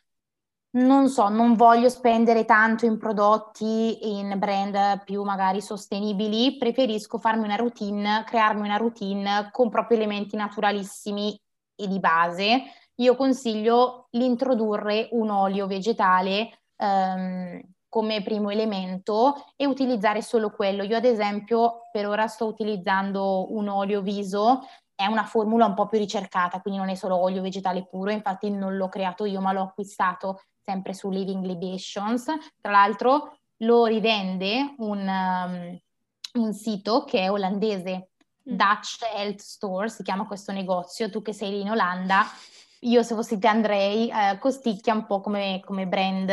[0.76, 7.46] non so, non voglio spendere tanto in prodotti, in brand più magari sostenibili, preferisco farmi
[7.46, 11.40] una routine, crearmi una routine con proprio elementi naturalissimi
[11.76, 12.64] e di base
[12.96, 20.84] io consiglio l'introdurre un olio vegetale ehm, come primo elemento e utilizzare solo quello.
[20.84, 25.88] Io ad esempio per ora sto utilizzando un olio viso, è una formula un po'
[25.88, 29.52] più ricercata, quindi non è solo olio vegetale puro, infatti non l'ho creato io ma
[29.52, 32.26] l'ho acquistato sempre su Living Libations.
[32.60, 35.80] Tra l'altro lo rivende un, um,
[36.42, 38.10] un sito che è olandese,
[38.50, 38.56] mm.
[38.56, 42.26] Dutch Health Store, si chiama questo negozio, tu che sei lì in Olanda
[42.82, 46.32] io se fossi te andrei, eh, costicchia un po' come, come brand,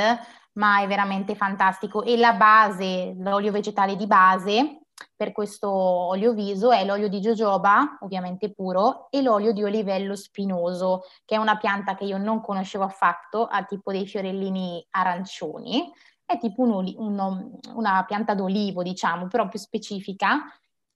[0.54, 2.02] ma è veramente fantastico.
[2.02, 4.82] E la base, l'olio vegetale di base
[5.16, 11.02] per questo olio viso è l'olio di jojoba, ovviamente puro, e l'olio di olivello spinoso,
[11.24, 15.90] che è una pianta che io non conoscevo affatto, ha tipo dei fiorellini arancioni,
[16.24, 20.42] è tipo un oli- un, una pianta d'olivo, diciamo, però più specifica,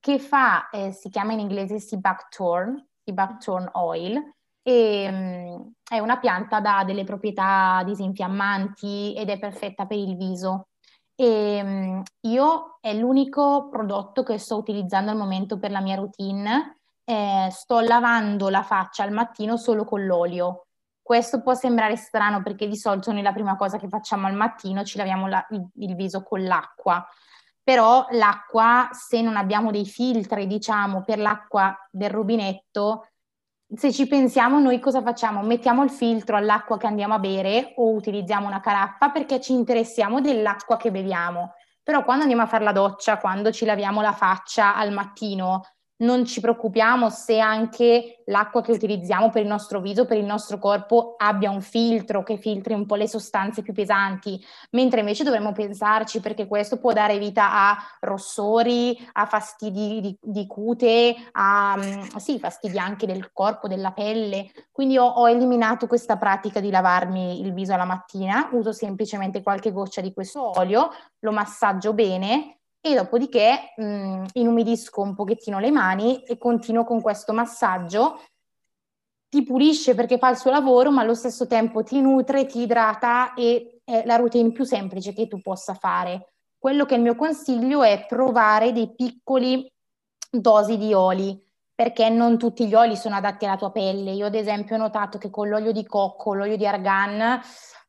[0.00, 4.34] che fa, eh, si chiama in inglese sea buckthorn, sea buckthorn oil,
[4.68, 10.70] e um, è una pianta da delle proprietà disinfiammanti ed è perfetta per il viso.
[11.14, 16.78] E um, io è l'unico prodotto che sto utilizzando al momento per la mia routine.
[17.04, 20.66] Eh, sto lavando la faccia al mattino solo con l'olio.
[21.00, 24.82] Questo può sembrare strano perché di solito noi la prima cosa che facciamo al mattino
[24.82, 27.06] ci laviamo la, il, il viso con l'acqua
[27.66, 33.08] però l'acqua, se non abbiamo dei filtri, diciamo, per l'acqua del rubinetto,
[33.74, 35.42] se ci pensiamo, noi cosa facciamo?
[35.42, 40.20] Mettiamo il filtro all'acqua che andiamo a bere o utilizziamo una caraffa perché ci interessiamo
[40.20, 41.54] dell'acqua che beviamo.
[41.82, 45.62] Però quando andiamo a fare la doccia, quando ci laviamo la faccia al mattino,
[45.98, 50.58] non ci preoccupiamo se anche l'acqua che utilizziamo per il nostro viso, per il nostro
[50.58, 55.52] corpo abbia un filtro che filtri un po' le sostanze più pesanti, mentre invece dovremmo
[55.52, 62.16] pensarci perché questo può dare vita a rossori, a fastidi di, di cute, a mm,
[62.16, 64.50] sì, fastidi anche del corpo, della pelle.
[64.72, 69.72] Quindi ho, ho eliminato questa pratica di lavarmi il viso alla mattina, uso semplicemente qualche
[69.72, 72.56] goccia di questo olio, lo massaggio bene
[72.90, 78.20] e dopodiché mh, mm, inumidisco un pochettino le mani e continuo con questo massaggio.
[79.28, 83.34] Ti pulisce perché fa il suo lavoro, ma allo stesso tempo ti nutre, ti idrata
[83.34, 86.32] e è la routine più semplice che tu possa fare.
[86.58, 89.70] Quello che è il mio consiglio è provare dei piccoli
[90.30, 91.40] dosi di oli,
[91.74, 94.12] perché non tutti gli oli sono adatti alla tua pelle.
[94.12, 97.40] Io ad esempio ho notato che con l'olio di cocco, l'olio di argan,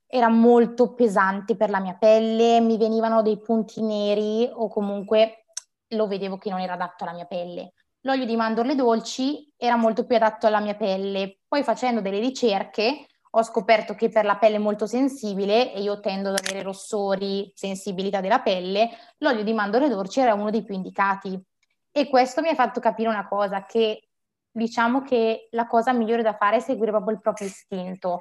[0.08, 5.46] era molto pesante per la mia pelle, mi venivano dei punti neri o comunque
[5.90, 7.74] lo vedevo che non era adatto alla mia pelle.
[8.02, 11.40] L'olio di mandorle dolci era molto più adatto alla mia pelle.
[11.48, 16.30] Poi facendo delle ricerche ho scoperto che per la pelle molto sensibile, e io tendo
[16.30, 21.40] ad avere rossori, sensibilità della pelle, l'olio di mandorle dolci era uno dei più indicati.
[21.92, 24.08] E questo mi ha fatto capire una cosa, che
[24.50, 28.20] diciamo che la cosa migliore da fare è seguire proprio il proprio istinto.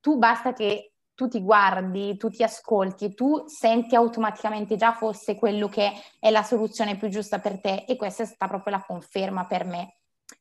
[0.00, 0.87] Tu basta che
[1.18, 6.30] tu ti guardi, tu ti ascolti e tu senti automaticamente già fosse quello che è
[6.30, 9.94] la soluzione più giusta per te e questa è stata proprio la conferma per me.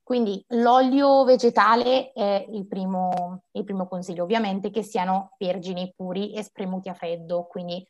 [0.04, 6.44] Quindi l'olio vegetale è il primo, il primo consiglio, ovviamente che siano vergini puri e
[6.44, 7.84] spremuti a freddo, quindi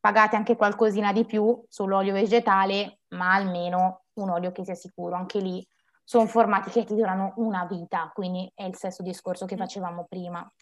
[0.00, 5.14] pagate anche qualcosina di più sull'olio vegetale, ma almeno un olio che sia sicuro.
[5.14, 5.64] Anche lì
[6.02, 10.52] sono formati che ti durano una vita, quindi è il stesso discorso che facevamo prima.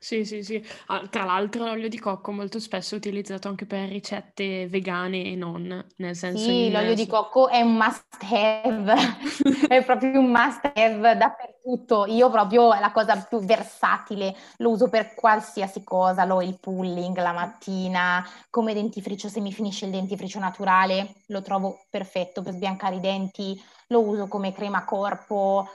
[0.00, 0.62] Sì, sì, sì.
[0.86, 5.34] Ah, tra l'altro l'olio di cocco molto spesso è utilizzato anche per ricette vegane e
[5.34, 8.94] non, nel senso Sì, in l'olio di cocco è un must have,
[9.66, 12.04] è proprio un must have dappertutto.
[12.06, 17.16] Io proprio è la cosa più versatile, lo uso per qualsiasi cosa, lo il pulling
[17.18, 22.96] la mattina, come dentifricio se mi finisce il dentifricio naturale, lo trovo perfetto per sbiancare
[22.96, 23.58] i denti,
[23.88, 25.66] lo uso come crema corpo,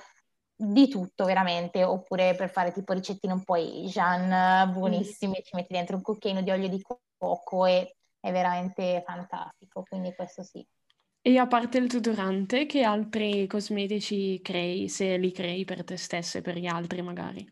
[0.55, 5.43] di tutto veramente, oppure per fare tipo ricettine un po' Asian, buonissime, mm.
[5.43, 6.81] ci metti dentro un cucchiaino di olio di
[7.17, 10.65] cocco e è veramente fantastico, quindi questo sì.
[11.25, 16.39] E a parte il tutorante, che altri cosmetici crei, se li crei per te stessa
[16.39, 17.49] e per gli altri magari?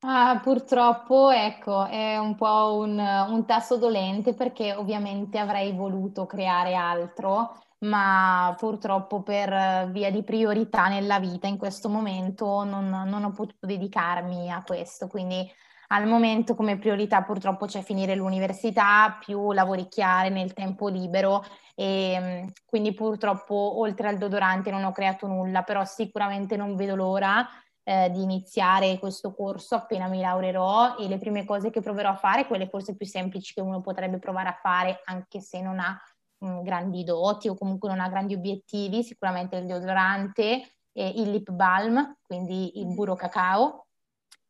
[0.00, 6.74] Ah, purtroppo, ecco, è un po' un, un tasto dolente perché ovviamente avrei voluto creare
[6.74, 13.30] altro, ma purtroppo per via di priorità nella vita in questo momento non, non ho
[13.30, 15.50] potuto dedicarmi a questo, quindi
[15.88, 21.44] al momento come priorità purtroppo c'è finire l'università più lavoricchiare nel tempo libero
[21.74, 27.46] e quindi purtroppo oltre al deodorante non ho creato nulla, però sicuramente non vedo l'ora
[27.82, 32.16] eh, di iniziare questo corso appena mi laureerò e le prime cose che proverò a
[32.16, 36.00] fare, quelle forse più semplici che uno potrebbe provare a fare anche se non ha
[36.44, 41.50] mh, grandi doti o comunque non ha grandi obiettivi, sicuramente il deodorante, eh, il lip
[41.50, 43.86] balm, quindi il burro cacao,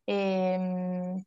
[0.03, 1.21] ehm,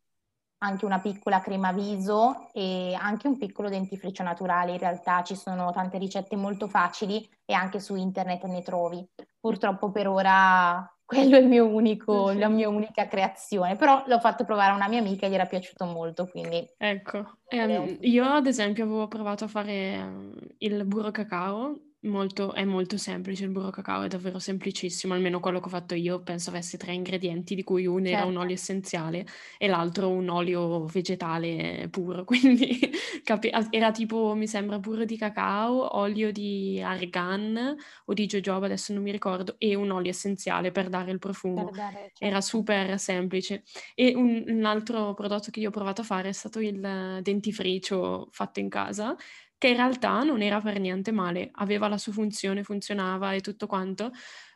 [0.61, 4.73] anche una piccola crema viso e anche un piccolo dentifricio naturale.
[4.73, 9.05] In realtà ci sono tante ricette molto facili e anche su internet ne trovi.
[9.39, 14.45] Purtroppo per ora quello è il mio unico, la mia unica creazione, però l'ho fatto
[14.45, 16.63] provare a una mia amica e gli era piaciuto molto, quindi...
[16.77, 22.63] Ecco, ehm, io ad esempio avevo provato a fare ehm, il burro cacao Molto, è
[22.63, 26.49] molto semplice il burro cacao, è davvero semplicissimo, almeno quello che ho fatto io penso
[26.49, 28.37] avesse tre ingredienti, di cui uno era un Certo.
[28.37, 29.25] olio essenziale
[29.57, 32.79] e l'altro un olio vegetale puro, quindi
[33.21, 38.93] capi- era tipo, mi sembra, burro di cacao, olio di argan o di jojoba, adesso
[38.93, 41.71] non mi ricordo, e un olio essenziale per dare il profumo.
[41.75, 42.41] Dare, Era certo.
[42.41, 43.63] super semplice.
[43.95, 46.79] E un, un altro prodotto che io ho provato a fare è stato il
[47.21, 49.15] dentifricio fatto in casa
[49.59, 53.67] che in realtà non era per niente male, aveva la sua funzione, funzionava e tutto
[53.67, 54.11] quanto.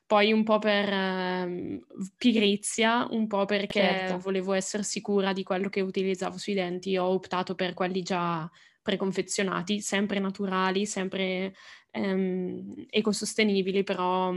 [0.06, 1.80] Poi un po' per ehm,
[2.18, 4.16] pigrizia, un po' perché Certo.
[4.20, 8.50] volevo essere sicura di quello che utilizzavo sui denti, ho optato per quelli già
[8.82, 11.54] preconfezionati, sempre naturali, sempre
[11.94, 14.34] ehm, ecosostenibili, però,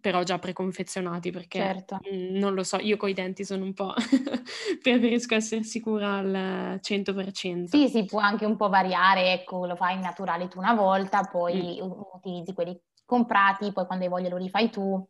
[0.00, 1.98] però già preconfezionati, perché Certo.
[2.12, 3.94] mm, non lo so, io coi denti sono un po'...
[4.82, 7.66] preferisco essere sicura al 100%.
[7.76, 11.20] Sì, si può anche un po' variare, ecco, lo fai in naturale tu una volta,
[11.20, 11.30] Mm.
[11.30, 15.04] poi u- utilizzi quelli comprati, poi quando hai voglia lo rifai tu,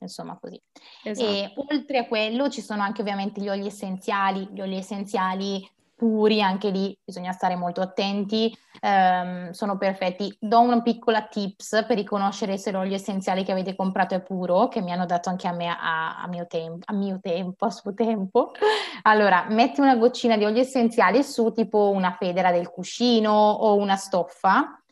[0.00, 0.56] insomma così.
[0.56, 1.66] E Esatto.
[1.70, 5.68] oltre a quello ci sono anche ovviamente gli oli essenziali, gli oli essenziali
[6.00, 10.34] puri, anche lì bisogna stare molto attenti, ehm, sono perfetti.
[10.40, 14.80] Do una piccola tips per riconoscere se l'olio essenziale che avete comprato è puro, che
[14.80, 17.92] mi hanno dato anche a me a, a mio, tempo, a mio tempo, a suo
[17.92, 18.52] tempo.
[19.02, 23.96] Allora, metti una goccina di olio essenziale su tipo una federa del cuscino o una
[23.96, 24.82] stoffa,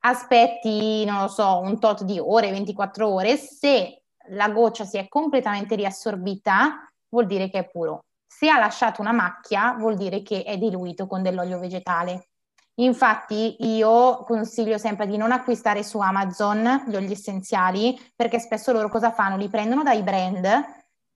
[0.00, 5.06] aspetti, non lo so, un tot di ore, 24 ore, se la goccia si è
[5.06, 8.02] completamente riassorbita, vuol dire che è puro.
[8.26, 12.28] Se ha lasciato una macchia, vuol dire che è diluito con dell'olio vegetale.
[12.76, 18.88] Infatti io consiglio sempre di non acquistare su Amazon gli oli essenziali perché spesso loro
[18.88, 19.36] cosa fanno?
[19.36, 20.44] Li prendono dai brand,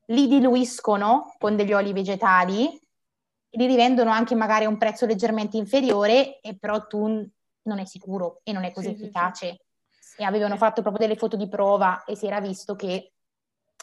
[0.06, 2.80] li diluiscono con degli oli vegetali,
[3.50, 7.28] li rivendono anche magari a un prezzo leggermente inferiore e però tu
[7.62, 9.04] non è sicuro e non è così Sì, sì, sì.
[9.04, 9.58] efficace.
[10.16, 13.14] E avevano fatto proprio delle foto di prova e si era visto che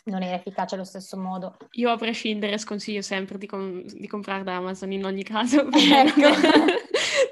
[0.06, 1.58] non era efficace allo stesso modo.
[1.72, 6.20] Io a prescindere sconsiglio sempre di, com- di comprare da Amazon in ogni caso Ecco.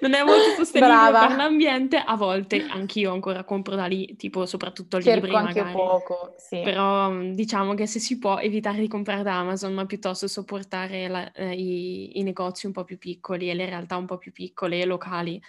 [0.01, 1.27] non, è, molto sostenibile Brava.
[1.27, 1.97] per l'ambiente.
[1.97, 5.73] A volte anch'io ancora compro da lì, tipo soprattutto Cerco libri magari.
[5.73, 6.61] poco, sì.
[6.63, 11.07] Però mh, diciamo che se si può evitare di comprare da Amazon, ma piuttosto sopportare
[11.07, 14.31] la- eh, i, i negozi un po' più piccoli e le realtà un po' più
[14.31, 15.41] piccole e locali,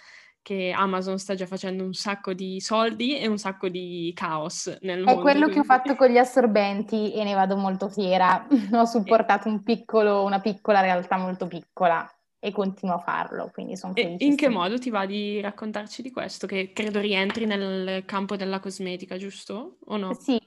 [0.45, 4.99] che Amazon sta già facendo un sacco di soldi e un sacco di caos nel
[4.99, 5.21] È mondo.
[5.21, 8.45] quello che ho quindi- fatto con gli assorbenti e ne vado molto fiera.
[8.79, 13.93] Ho supportato un piccolo, una piccola realtà molto piccola e continuo a farlo, quindi sono
[13.95, 14.29] E felicissima.
[14.31, 16.45] in che modo ti va di raccontarci di questo?
[16.45, 19.77] Che credo rientri nel campo della cosmetica, giusto?
[19.85, 20.13] O no?
[20.13, 20.39] Sì,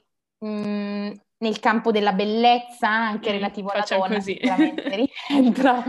[0.45, 4.33] mm, nel campo della bellezza, anche Mm, relativo alla donna, così.
[4.33, 5.83] sicuramente rientra.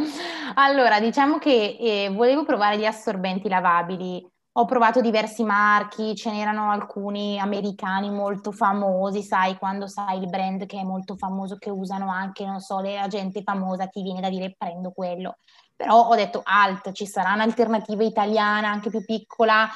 [0.54, 4.26] Allora, diciamo che eh, volevo provare gli assorbenti lavabili.
[4.54, 10.66] Ho provato diversi marchi, ce n'erano alcuni americani molto famosi, sai, quando sai il brand
[10.66, 14.28] che è molto famoso, che usano anche, non so, la gente famosa, ti viene da
[14.28, 15.36] dire prendo quello.
[15.76, 19.68] Però ho detto alt, ci sarà un'alternativa italiana anche più piccola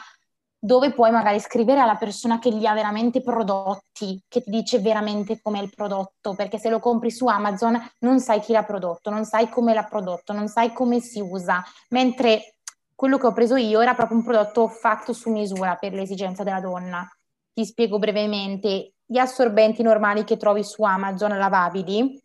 [0.64, 5.38] dove puoi magari scrivere alla persona che li ha veramente prodotti, che ti dice veramente
[5.42, 9.26] com'è il prodotto, perché se lo compri su Amazon non sai chi l'ha prodotto, non
[9.26, 12.54] sai come l'ha prodotto, non sai come si usa, mentre
[12.94, 16.60] quello che ho preso io era proprio un prodotto fatto su misura per l'esigenza della
[16.60, 17.06] donna.
[17.52, 22.18] Ti spiego brevemente, gli assorbenti normali che trovi su Amazon lavabili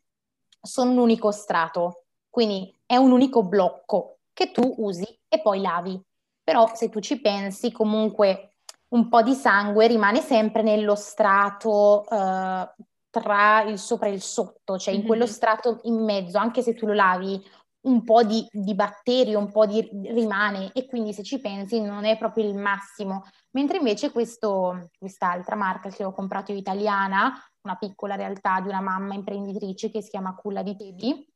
[0.61, 6.01] sono un unico strato, quindi è un unico blocco che tu usi e poi lavi.
[6.49, 8.55] Però se tu ci pensi, comunque
[8.89, 12.73] un po' di sangue rimane sempre nello strato eh,
[13.11, 15.29] tra il sopra e il sotto, cioè in quello Mhm.
[15.29, 17.39] strato in mezzo, anche se tu lo lavi,
[17.81, 22.03] un po' di, di batterio, un po' di rimane e quindi se ci pensi non
[22.03, 23.25] è proprio il massimo.
[23.51, 27.31] Mentre invece questo, quest'altra marca che ho comprato io italiana,
[27.61, 31.28] una piccola realtà di una mamma imprenditrice che si chiama Culla di Tebi,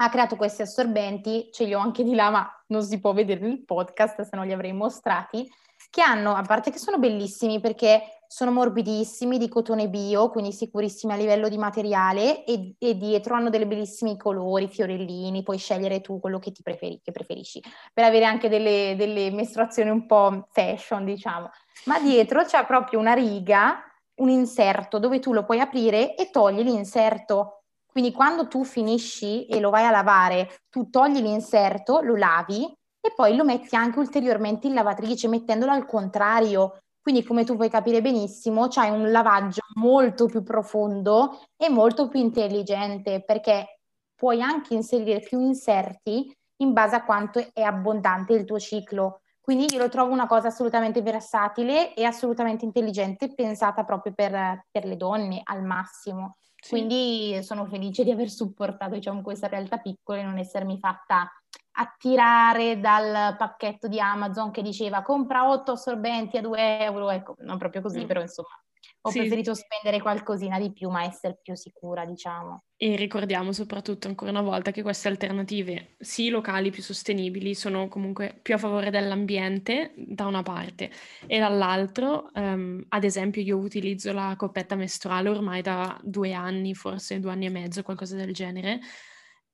[0.00, 3.40] ha creato questi assorbenti, ce li ho anche di là, ma non si può vedere
[3.40, 5.48] nel podcast, se no li avrei mostrati,
[5.90, 11.14] che hanno, a parte che sono bellissimi perché sono morbidissimi, di cotone bio, quindi sicurissimi
[11.14, 16.20] a livello di materiale e, e dietro hanno dei bellissimi colori, fiorellini, puoi scegliere tu
[16.20, 21.04] quello che ti preferi, che preferisci, per avere anche delle, delle mestruazioni un po' fashion,
[21.04, 21.50] diciamo.
[21.84, 23.82] Ma dietro c'è proprio una riga,
[24.16, 27.57] un inserto dove tu lo puoi aprire e togli l'inserto.
[27.90, 32.64] Quindi quando tu finisci e lo vai a lavare, tu togli l'inserto, lo lavi
[33.00, 36.80] e poi lo metti anche ulteriormente in lavatrice mettendolo al contrario.
[37.00, 42.20] Quindi come tu puoi capire benissimo, c'hai un lavaggio molto più profondo e molto più
[42.20, 43.80] intelligente perché
[44.14, 46.30] puoi anche inserire più inserti
[46.60, 49.22] in base a quanto è abbondante il tuo ciclo.
[49.40, 54.84] Quindi io lo trovo una cosa assolutamente versatile e assolutamente intelligente, pensata proprio per, per
[54.84, 56.36] le donne al massimo.
[56.60, 56.70] Sì.
[56.70, 61.30] Quindi sono felice di aver supportato diciamo, questa realtà piccola e non essermi fatta
[61.72, 67.58] attirare dal pacchetto di Amazon che diceva compra 8 assorbenti a 2 euro, ecco, non
[67.58, 68.06] proprio così, mm.
[68.06, 68.60] però insomma
[69.00, 69.20] ho sì.
[69.20, 72.64] preferito spendere qualcosina di più, ma essere più sicura, diciamo.
[72.76, 78.38] E ricordiamo soprattutto ancora una volta che queste alternative, sì locali più sostenibili, sono comunque
[78.40, 80.90] più a favore dell'ambiente da una parte
[81.26, 87.18] e dall'altro, um, ad esempio, io utilizzo la coppetta mestruale ormai da due anni, forse
[87.18, 88.80] due anni e mezzo, qualcosa del genere,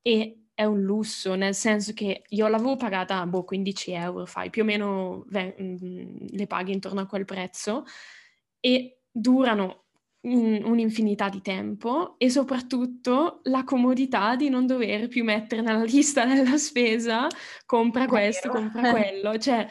[0.01, 4.61] e è un lusso, nel senso che io l'avevo pagata, boh, 15 euro, fai, più
[4.61, 7.83] o meno ve- mm, le paghi intorno a quel prezzo
[8.59, 9.85] e durano
[10.23, 16.25] un, un'infinità di tempo e soprattutto la comodità di non dover più mettere nella lista
[16.27, 17.27] della spesa
[17.65, 19.65] compra questo, compra quello, cioè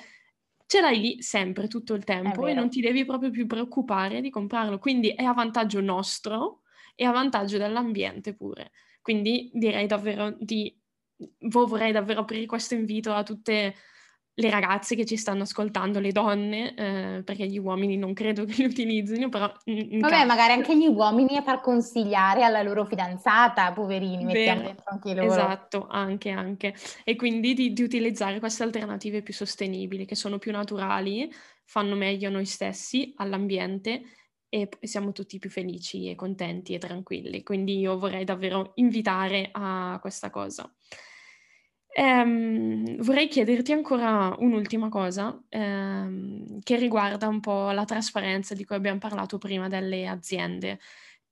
[0.67, 4.31] ce l'hai lì sempre tutto il tempo e non ti devi proprio più preoccupare di
[4.31, 6.63] comprarlo, quindi è a vantaggio nostro
[6.95, 8.71] e a vantaggio dell'ambiente pure.
[9.03, 10.75] Quindi direi davvero di
[11.51, 13.75] vorrei davvero aprire questo invito a tutte
[14.37, 18.55] le ragazze che ci stanno ascoltando, le donne, eh, perché gli uomini non credo che
[18.57, 19.47] li utilizzino, però...
[19.47, 20.26] Vabbè, caso...
[20.26, 25.26] magari anche gli uomini a far consigliare alla loro fidanzata, poverini, mettiamo dentro anche loro.
[25.26, 26.74] Esatto, anche, anche.
[27.05, 31.30] E quindi di, di, utilizzare queste alternative più sostenibili, che sono più naturali,
[31.64, 34.03] fanno meglio a noi stessi, all'ambiente
[34.49, 37.43] e siamo tutti più felici e contenti e tranquilli.
[37.45, 40.68] Quindi io vorrei davvero invitare a questa cosa.
[41.97, 48.75] Ehm, vorrei chiederti ancora un'ultima cosa ehm, che riguarda un po' la trasparenza di cui
[48.77, 50.81] abbiamo parlato prima delle aziende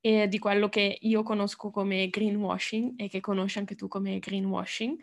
[0.01, 4.99] e di quello che io conosco come greenwashing e che conosci anche tu come greenwashing.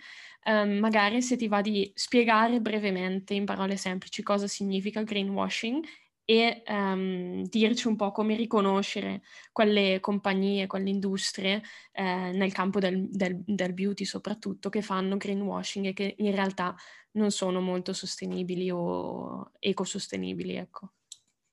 [0.45, 5.83] Um, magari se ti va di spiegare brevemente in parole semplici cosa significa greenwashing
[6.29, 12.03] e um, dirci un po' come riconoscere quelle compagnie, quelle industrie eh,
[12.33, 16.75] nel campo del, del, del, beauty soprattutto che fanno greenwashing e che in realtà
[17.13, 20.55] non sono molto sostenibili o ecosostenibili.
[20.57, 20.91] Ecco.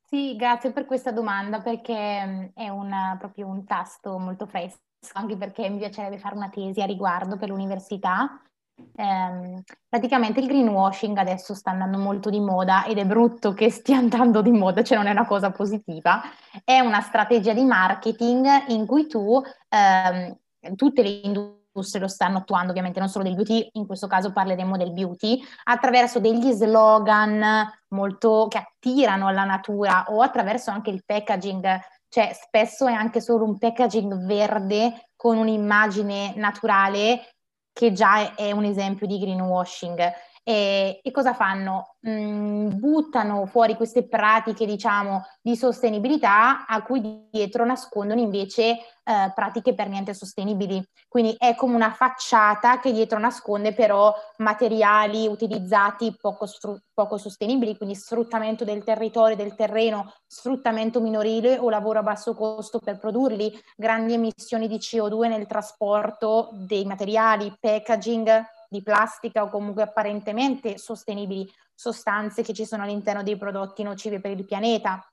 [0.05, 4.77] Sì, grazie per questa domanda perché è una, proprio un tasto molto fresco,
[5.15, 8.43] anche perché mi piacerebbe fare una tesi a riguardo per l'università
[8.77, 13.97] eh, praticamente il greenwashing adesso sta andando molto di moda ed è brutto che stia
[13.97, 16.23] andando di moda, cioè non è una cosa positiva,
[16.65, 20.37] è una strategia di marketing in cui tu, ehm,
[20.75, 24.77] tutte le industrie lo stanno attuando, ovviamente non solo del beauty, in questo caso parleremo
[24.77, 31.79] del beauty, attraverso degli slogan molto che attirano alla natura o attraverso anche il packaging,
[32.09, 37.36] cioè spesso è anche solo un packaging verde con un'immagine naturale
[37.77, 40.11] che già è un esempio di greenwashing.
[40.49, 41.97] E, e cosa fanno?
[42.09, 49.75] Mm, buttano fuori queste pratiche, diciamo, di sostenibilità a cui dietro nascondono invece eh, pratiche
[49.75, 50.81] per niente sostenibili.
[51.09, 57.77] Quindi è come una facciata che dietro nasconde però materiali utilizzati poco, stru- poco sostenibili,
[57.77, 63.53] quindi sfruttamento del territorio, del terreno, sfruttamento minorile o lavoro a basso costo per produrli,
[63.75, 71.51] grandi emissioni di CO2 nel trasporto dei materiali, packaging di plastica o comunque apparentemente sostenibili,
[71.75, 75.07] sostanze che ci sono all'interno dei prodotti nocivi per il pianeta,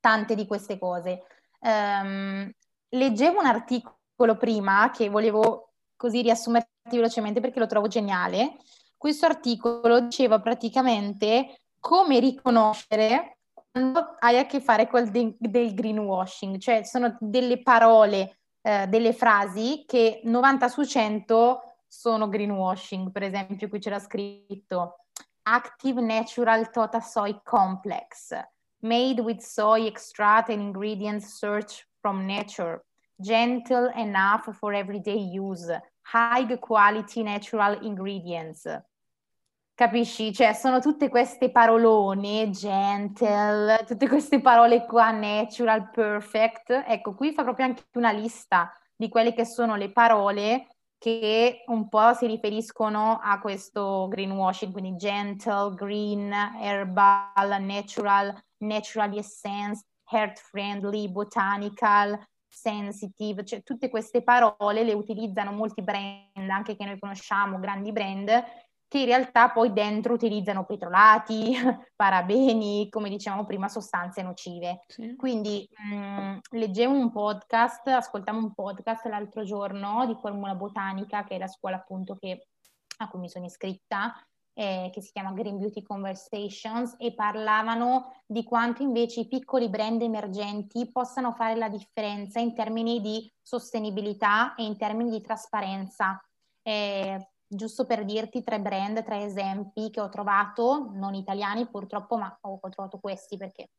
[0.00, 1.22] tante di queste cose.
[1.60, 2.50] Um,
[2.90, 8.56] leggevo un articolo prima che volevo così riassumerti velocemente perché lo trovo geniale.
[8.96, 16.58] Questo articolo diceva praticamente come riconoscere quando hai a che fare con de- del greenwashing,
[16.58, 23.10] cioè sono delle parole, eh, delle frasi che 90 su 100 sono greenwashing.
[23.10, 25.06] Per esempio, qui c'era scritto
[25.42, 28.34] Active Natural Tota Soy Complex,
[28.80, 32.84] made with soy extract and ingredients searched from nature,
[33.14, 35.70] gentle enough for everyday use,
[36.12, 38.66] high quality natural ingredients.
[39.74, 40.32] Capisci?
[40.32, 46.70] Cioè, sono tutte queste parolone, gentle, tutte queste parole qua, natural, perfect.
[46.86, 50.75] Ecco, qui fa proprio anche una lista di quelle che sono le parole
[51.06, 59.84] che un po' si riferiscono a questo greenwashing, quindi gentle, green, herbal, natural, natural essence,
[60.10, 66.98] heart friendly, botanical, sensitive, cioè tutte queste parole le utilizzano molti brand, anche che noi
[66.98, 68.28] conosciamo, grandi brand,
[68.88, 71.54] che in realtà poi dentro utilizzano petrolati,
[71.96, 74.84] parabeni, come dicevamo prima, sostanze nocive.
[74.86, 75.16] Sì.
[75.16, 81.34] Quindi mh, mm, leggevo un podcast, ascoltavo un podcast l'altro giorno di Formula Botanica, che
[81.34, 82.48] è la scuola appunto che,
[82.98, 84.14] a cui mi sono iscritta,
[84.58, 90.00] eh, che si chiama Green Beauty Conversations e parlavano di quanto invece i piccoli brand
[90.00, 96.18] emergenti possano fare la differenza in termini di sostenibilità e in termini di trasparenza.
[96.62, 102.36] Eh, giusto per dirti tre brand, tre esempi che ho trovato, non italiani purtroppo, ma
[102.42, 103.70] ho, trovato questi perché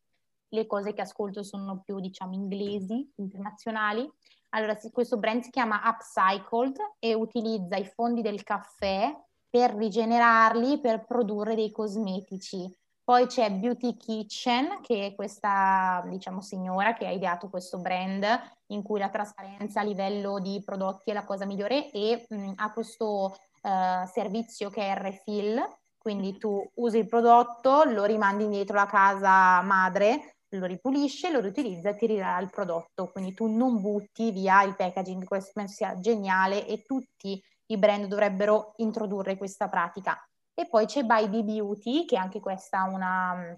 [0.50, 4.10] le cose che ascolto sono più, diciamo, inglesi, internazionali.
[4.50, 9.14] Allora, questo brand si chiama Upcycled e utilizza i fondi del caffè
[9.50, 12.74] per rigenerarli, per produrre dei cosmetici.
[13.08, 18.26] Poi c'è Beauty Kitchen, che è questa, diciamo, signora che ha ideato questo brand
[18.68, 22.72] in cui la trasparenza a livello di prodotti è la cosa migliore e mh, ha
[22.74, 23.34] questo
[23.68, 25.62] uh, servizio che è refill,
[25.98, 31.90] quindi tu usi il prodotto, lo rimandi indietro alla casa madre, lo ripulisce, lo riutilizza
[31.90, 33.12] e ti rirà il prodotto.
[33.12, 38.06] Quindi tu non butti via il packaging, questo penso sia geniale e tutti i brand
[38.06, 40.18] dovrebbero introdurre questa pratica.
[40.54, 43.56] E poi c'è By The Beauty, che è anche questa una,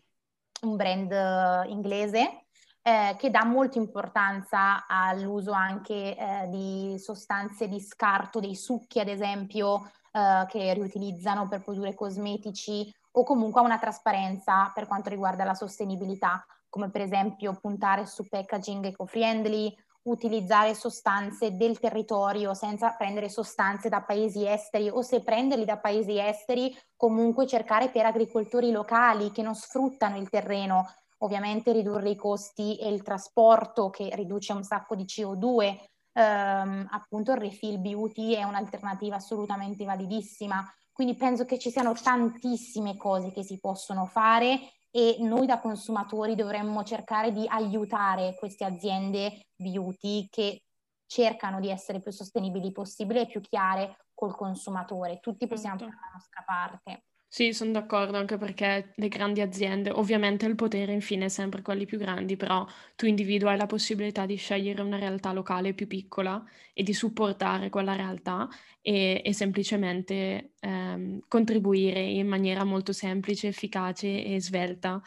[0.64, 2.48] un brand uh, inglese,
[2.90, 9.08] eh, che dà molta importanza all'uso anche eh, di sostanze di scarto, dei succhi ad
[9.08, 15.44] esempio, eh, che riutilizzano per produrre cosmetici o comunque a una trasparenza per quanto riguarda
[15.44, 23.30] la sostenibilità, come per esempio puntare su packaging eco-friendly utilizzare sostanze del territorio senza prendere
[23.30, 29.30] sostanze da paesi esteri o se prenderli da paesi esteri comunque cercare per agricoltori locali
[29.32, 30.88] che non sfruttano il terreno,
[31.20, 35.78] ovviamente ridurre i costi e il trasporto che riduce un sacco di CO2.
[36.12, 40.64] Um, appunto il refill beauty è un'alternativa assolutamente validissima.
[40.92, 44.60] Quindi penso che ci siano tantissime cose che si possono fare
[44.92, 50.64] e noi da consumatori dovremmo cercare di aiutare queste aziende beauty che
[51.06, 55.20] cercano di essere più sostenibili possibile e più chiare col consumatore.
[55.20, 55.94] Tutti possiamo certo.
[55.94, 57.04] fare la nostra parte.
[57.32, 61.86] Sì, sono d'accordo anche perché le grandi aziende, ovviamente il potere infine è sempre quelli
[61.86, 62.66] più grandi, però
[62.96, 67.96] tu individuo la possibilità di scegliere una realtà locale più piccola e di supportare quella
[67.96, 68.48] realtà
[68.82, 75.00] e, e semplicemente ehm, contribuire in maniera molto semplice, efficace e svelta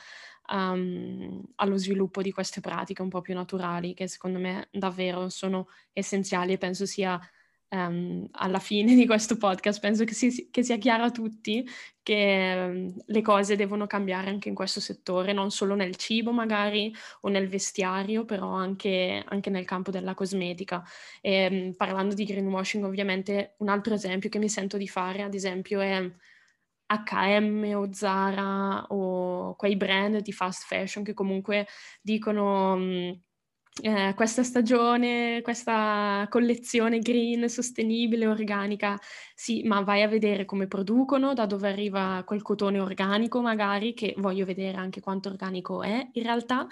[0.52, 5.66] um, allo sviluppo di queste pratiche un po' più naturali che secondo me davvero sono
[5.92, 7.18] essenziali e penso sia
[7.72, 11.66] um, alla fine di questo podcast penso che, si, che sia chiaro a tutti
[12.02, 16.94] che um, le cose devono cambiare anche in questo settore, non solo nel cibo magari
[17.22, 20.82] o nel vestiario, però anche, anche nel campo della cosmetica.
[21.20, 25.34] E, um, parlando di greenwashing, ovviamente un altro esempio che mi sento di fare, ad
[25.34, 26.10] esempio, è
[26.86, 31.66] H&M o Zara o quei brand di fast fashion che comunque
[32.02, 32.76] dicono
[33.80, 38.98] eh, questa stagione, questa collezione green, sostenibile, organica,
[39.34, 44.14] sì, ma vai a vedere come producono, da dove arriva quel cotone organico magari, che
[44.18, 46.66] voglio vedere anche quanto organico è in realtà,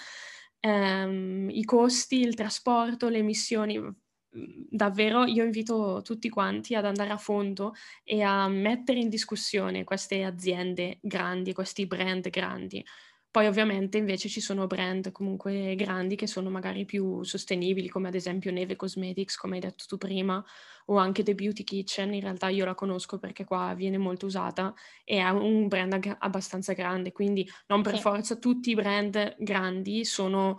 [0.60, 3.78] ehm, i costi, il trasporto, le emissioni.
[3.78, 7.72] Mm, davvero io invito tutti quanti ad andare a fondo
[8.04, 12.84] e a mettere in discussione queste aziende grandi, questi brand grandi
[13.30, 18.14] poi ovviamente invece ci sono brand comunque grandi che sono magari più sostenibili, come ad
[18.14, 20.44] esempio Neve Cosmetics, come hai detto tu prima,
[20.86, 24.74] o anche The Beauty Kitchen, in realtà io la conosco perché qua viene molto usata
[25.04, 28.00] e è un brand ag- abbastanza grande, quindi non per sì.
[28.00, 30.58] forza tutti i brand grandi sono...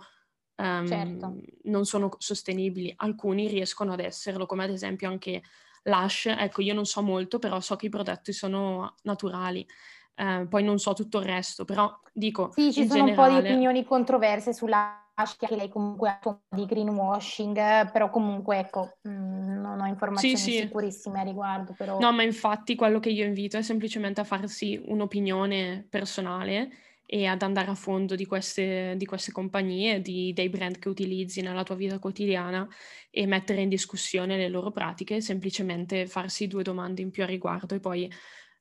[0.54, 1.40] Um, certo.
[1.64, 5.42] non sono sostenibili, alcuni riescono ad esserlo, come ad esempio anche
[5.84, 9.66] Lush, ecco io non so molto, però so che i prodotti sono naturali
[10.14, 12.50] eh, poi non so tutto il resto, però dico...
[12.52, 13.28] Sì, ci sono generale...
[13.28, 15.02] un po' di opinioni controverse sulla
[15.38, 20.58] che lei comunque ha di greenwashing, però comunque ecco, mm, non ho informazioni sì, sì.
[20.60, 21.74] sicurissime a riguardo.
[21.76, 21.98] Però...
[21.98, 26.70] No, ma infatti quello che io invito è semplicemente a farsi un'opinione personale
[27.04, 31.42] e ad andare a fondo di queste, di queste compagnie, di, dei brand che utilizzi
[31.42, 32.66] nella tua vita quotidiana
[33.10, 37.74] e mettere in discussione le loro pratiche, semplicemente farsi due domande in più a riguardo
[37.74, 38.10] e poi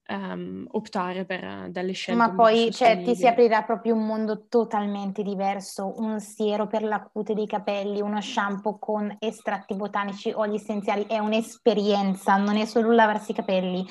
[0.08, 2.20] um, optare per delle scelte.
[2.20, 7.02] Ma poi cioè, ti si aprirà proprio un mondo totalmente diverso, un siero per la
[7.02, 12.92] cute dei capelli, uno shampoo con estratti botanici, oli essenziali, è un'esperienza, non è solo
[12.92, 13.86] lavarsi i capelli.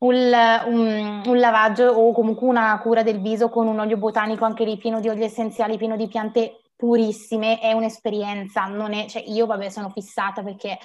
[0.00, 0.32] Un,
[0.66, 4.76] un, un, lavaggio o comunque una cura del viso con un olio botanico anche lì
[4.76, 9.70] pieno di oli essenziali, pieno di piante purissime, è un'esperienza, non è, cioè io vabbè
[9.70, 10.78] sono fissata perché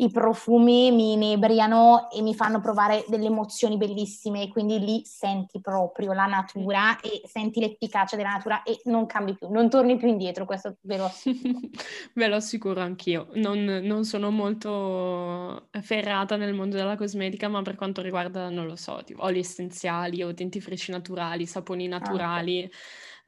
[0.00, 6.12] i profumi mi inebriano e mi fanno provare delle emozioni bellissime, quindi lì senti proprio
[6.12, 10.44] la natura e senti l'efficacia della natura e non cambi più, non torni più indietro,
[10.44, 11.58] questo ve lo assicuro.
[12.14, 17.74] ve lo assicuro anch'io, non, non, sono molto ferrata nel mondo della cosmetica, ma per
[17.74, 22.64] quanto riguarda, non lo so, tipo, oli essenziali o dentifrici naturali, saponi naturali...
[22.64, 22.76] Ah,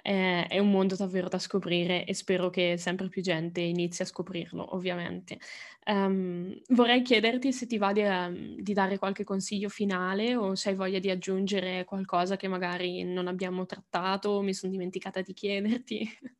[0.02, 4.04] è, è un mondo davvero da scoprire e spero che sempre più gente inizi a
[4.04, 5.38] scoprirlo, ovviamente.
[5.86, 10.70] Um, vorrei chiederti se ti va di, um, di, dare qualche consiglio finale o se
[10.70, 15.32] hai voglia di aggiungere qualcosa che magari non abbiamo trattato o mi sono dimenticata di
[15.32, 16.08] chiederti.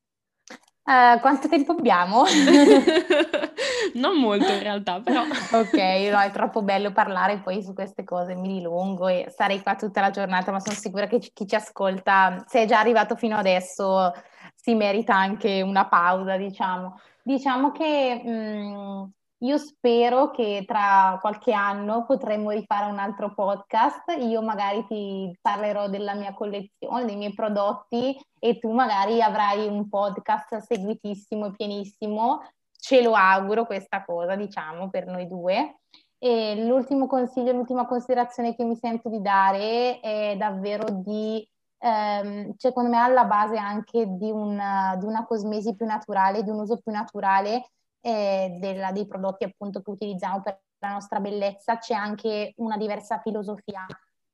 [0.83, 2.25] Uh, quanto tempo abbiamo?
[3.95, 5.23] non molto in realtà, però.
[5.23, 5.75] ok,
[6.11, 10.01] no, è troppo bello parlare poi su queste cose, mi dilungo e starei qua tutta
[10.01, 14.13] la giornata, ma sono sicura che chi ci ascolta, se è già arrivato fino adesso,
[14.55, 16.99] si merita anche una pausa, diciamo.
[17.23, 19.05] Diciamo che mh, mm,
[19.43, 24.15] io spero che tra qualche anno potremmo rifare un altro podcast.
[24.19, 29.89] Io magari ti parlerò della mia collezione, dei miei prodotti e tu magari avrai un
[29.89, 32.43] podcast seguitissimo e pienissimo.
[32.79, 35.81] Ce lo auguro questa cosa, diciamo, per noi due.
[36.19, 41.47] E l'ultimo consiglio, l'ultima considerazione che mi sento di dare è davvero di,
[41.79, 46.61] ehm, secondo me, alla base anche di una, di una cosmesi più naturale, di un
[46.61, 47.65] uso più naturale
[48.01, 53.21] eh, della, dei prodotti appunto che utilizziamo per la nostra bellezza, c'è anche una diversa
[53.21, 53.87] filosofia,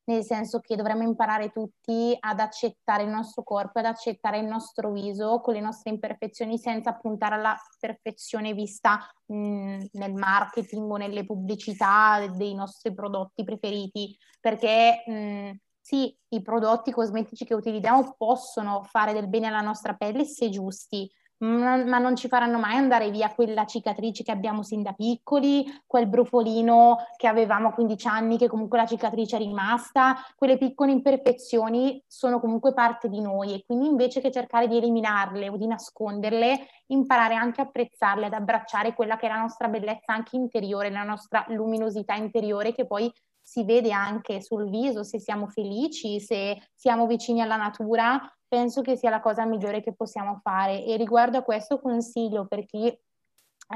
[0.04, 4.92] nel senso che dovremmo imparare tutti ad accettare il nostro corpo, ad accettare il nostro
[4.92, 11.24] viso con le nostre imperfezioni senza puntare alla perfezione vista mh, nel marketing o nelle
[11.26, 15.50] pubblicità dei nostri prodotti preferiti, perché mh,
[15.80, 21.10] sì, i prodotti cosmetici che utilizziamo possono fare del bene alla nostra pelle se giusti,
[21.38, 26.08] ma non ci faranno mai andare via quella cicatrice che abbiamo sin da piccoli, quel
[26.08, 32.02] brufolino che avevamo a 15 anni, che comunque la cicatrice è rimasta, quelle piccole imperfezioni
[32.06, 36.66] sono comunque parte di noi e quindi invece che cercare di eliminarle o di nasconderle,
[36.86, 41.02] imparare anche a apprezzarle, ad abbracciare quella che è la nostra bellezza anche interiore, la
[41.02, 43.12] nostra luminosità interiore che poi
[43.42, 48.96] si vede anche sul viso se siamo felici, se siamo vicini alla natura penso che
[48.96, 52.96] sia la cosa migliore che possiamo fare e riguardo a questo consiglio per chi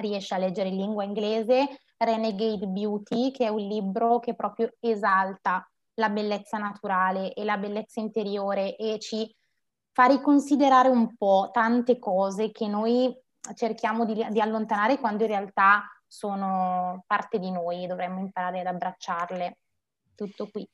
[0.00, 5.68] riesce a leggere in lingua inglese Renegade Beauty, che è un libro che proprio esalta
[5.94, 9.34] la bellezza naturale e la bellezza interiore e ci
[9.92, 13.14] fa riconsiderare un po' tante cose che noi
[13.54, 18.66] cerchiamo di, di allontanare quando in realtà sono parte di noi e dovremmo imparare ad
[18.66, 19.58] abbracciarle.
[20.14, 20.66] Tutto qui.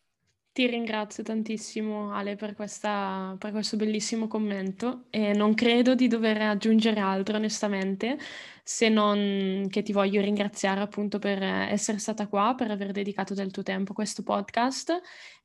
[0.56, 6.40] Ti ringrazio tantissimo Ale per, questa, per questo bellissimo commento e non credo di dover
[6.40, 8.16] aggiungere altro onestamente,
[8.64, 13.50] se non che ti voglio ringraziare appunto per essere stata qua, per aver dedicato del
[13.50, 14.98] tuo tempo a questo podcast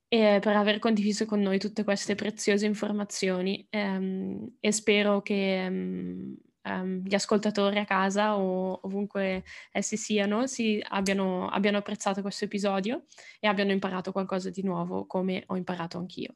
[0.07, 3.67] e per aver condiviso con noi tutte queste preziose informazioni.
[3.69, 5.65] Ehm, e spero che...
[5.65, 12.45] Ehm, um, gli ascoltatori a casa o ovunque essi siano si abbiano, abbiano apprezzato questo
[12.45, 13.05] episodio
[13.39, 16.35] e abbiano imparato qualcosa di nuovo come ho imparato anch'io.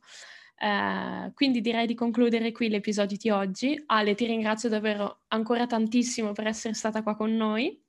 [0.58, 3.84] Uh, quindi direi di concludere qui l'episodio di oggi.
[3.88, 7.85] Ale, ti ringrazio davvero ancora tantissimo per essere stata qua con noi.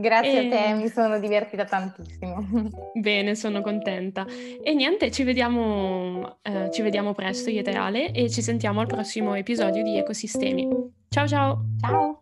[0.00, 0.46] Grazie e...
[0.46, 2.44] a te, mi sono divertita tantissimo.
[2.94, 4.26] Bene, sono contenta.
[4.62, 8.80] E niente, ci vediamo, eh, ci vediamo presto io e te Ale e ci sentiamo
[8.80, 10.68] al prossimo episodio di Ecosistemi.
[11.08, 11.64] Ciao ciao!
[11.80, 12.20] Ciao!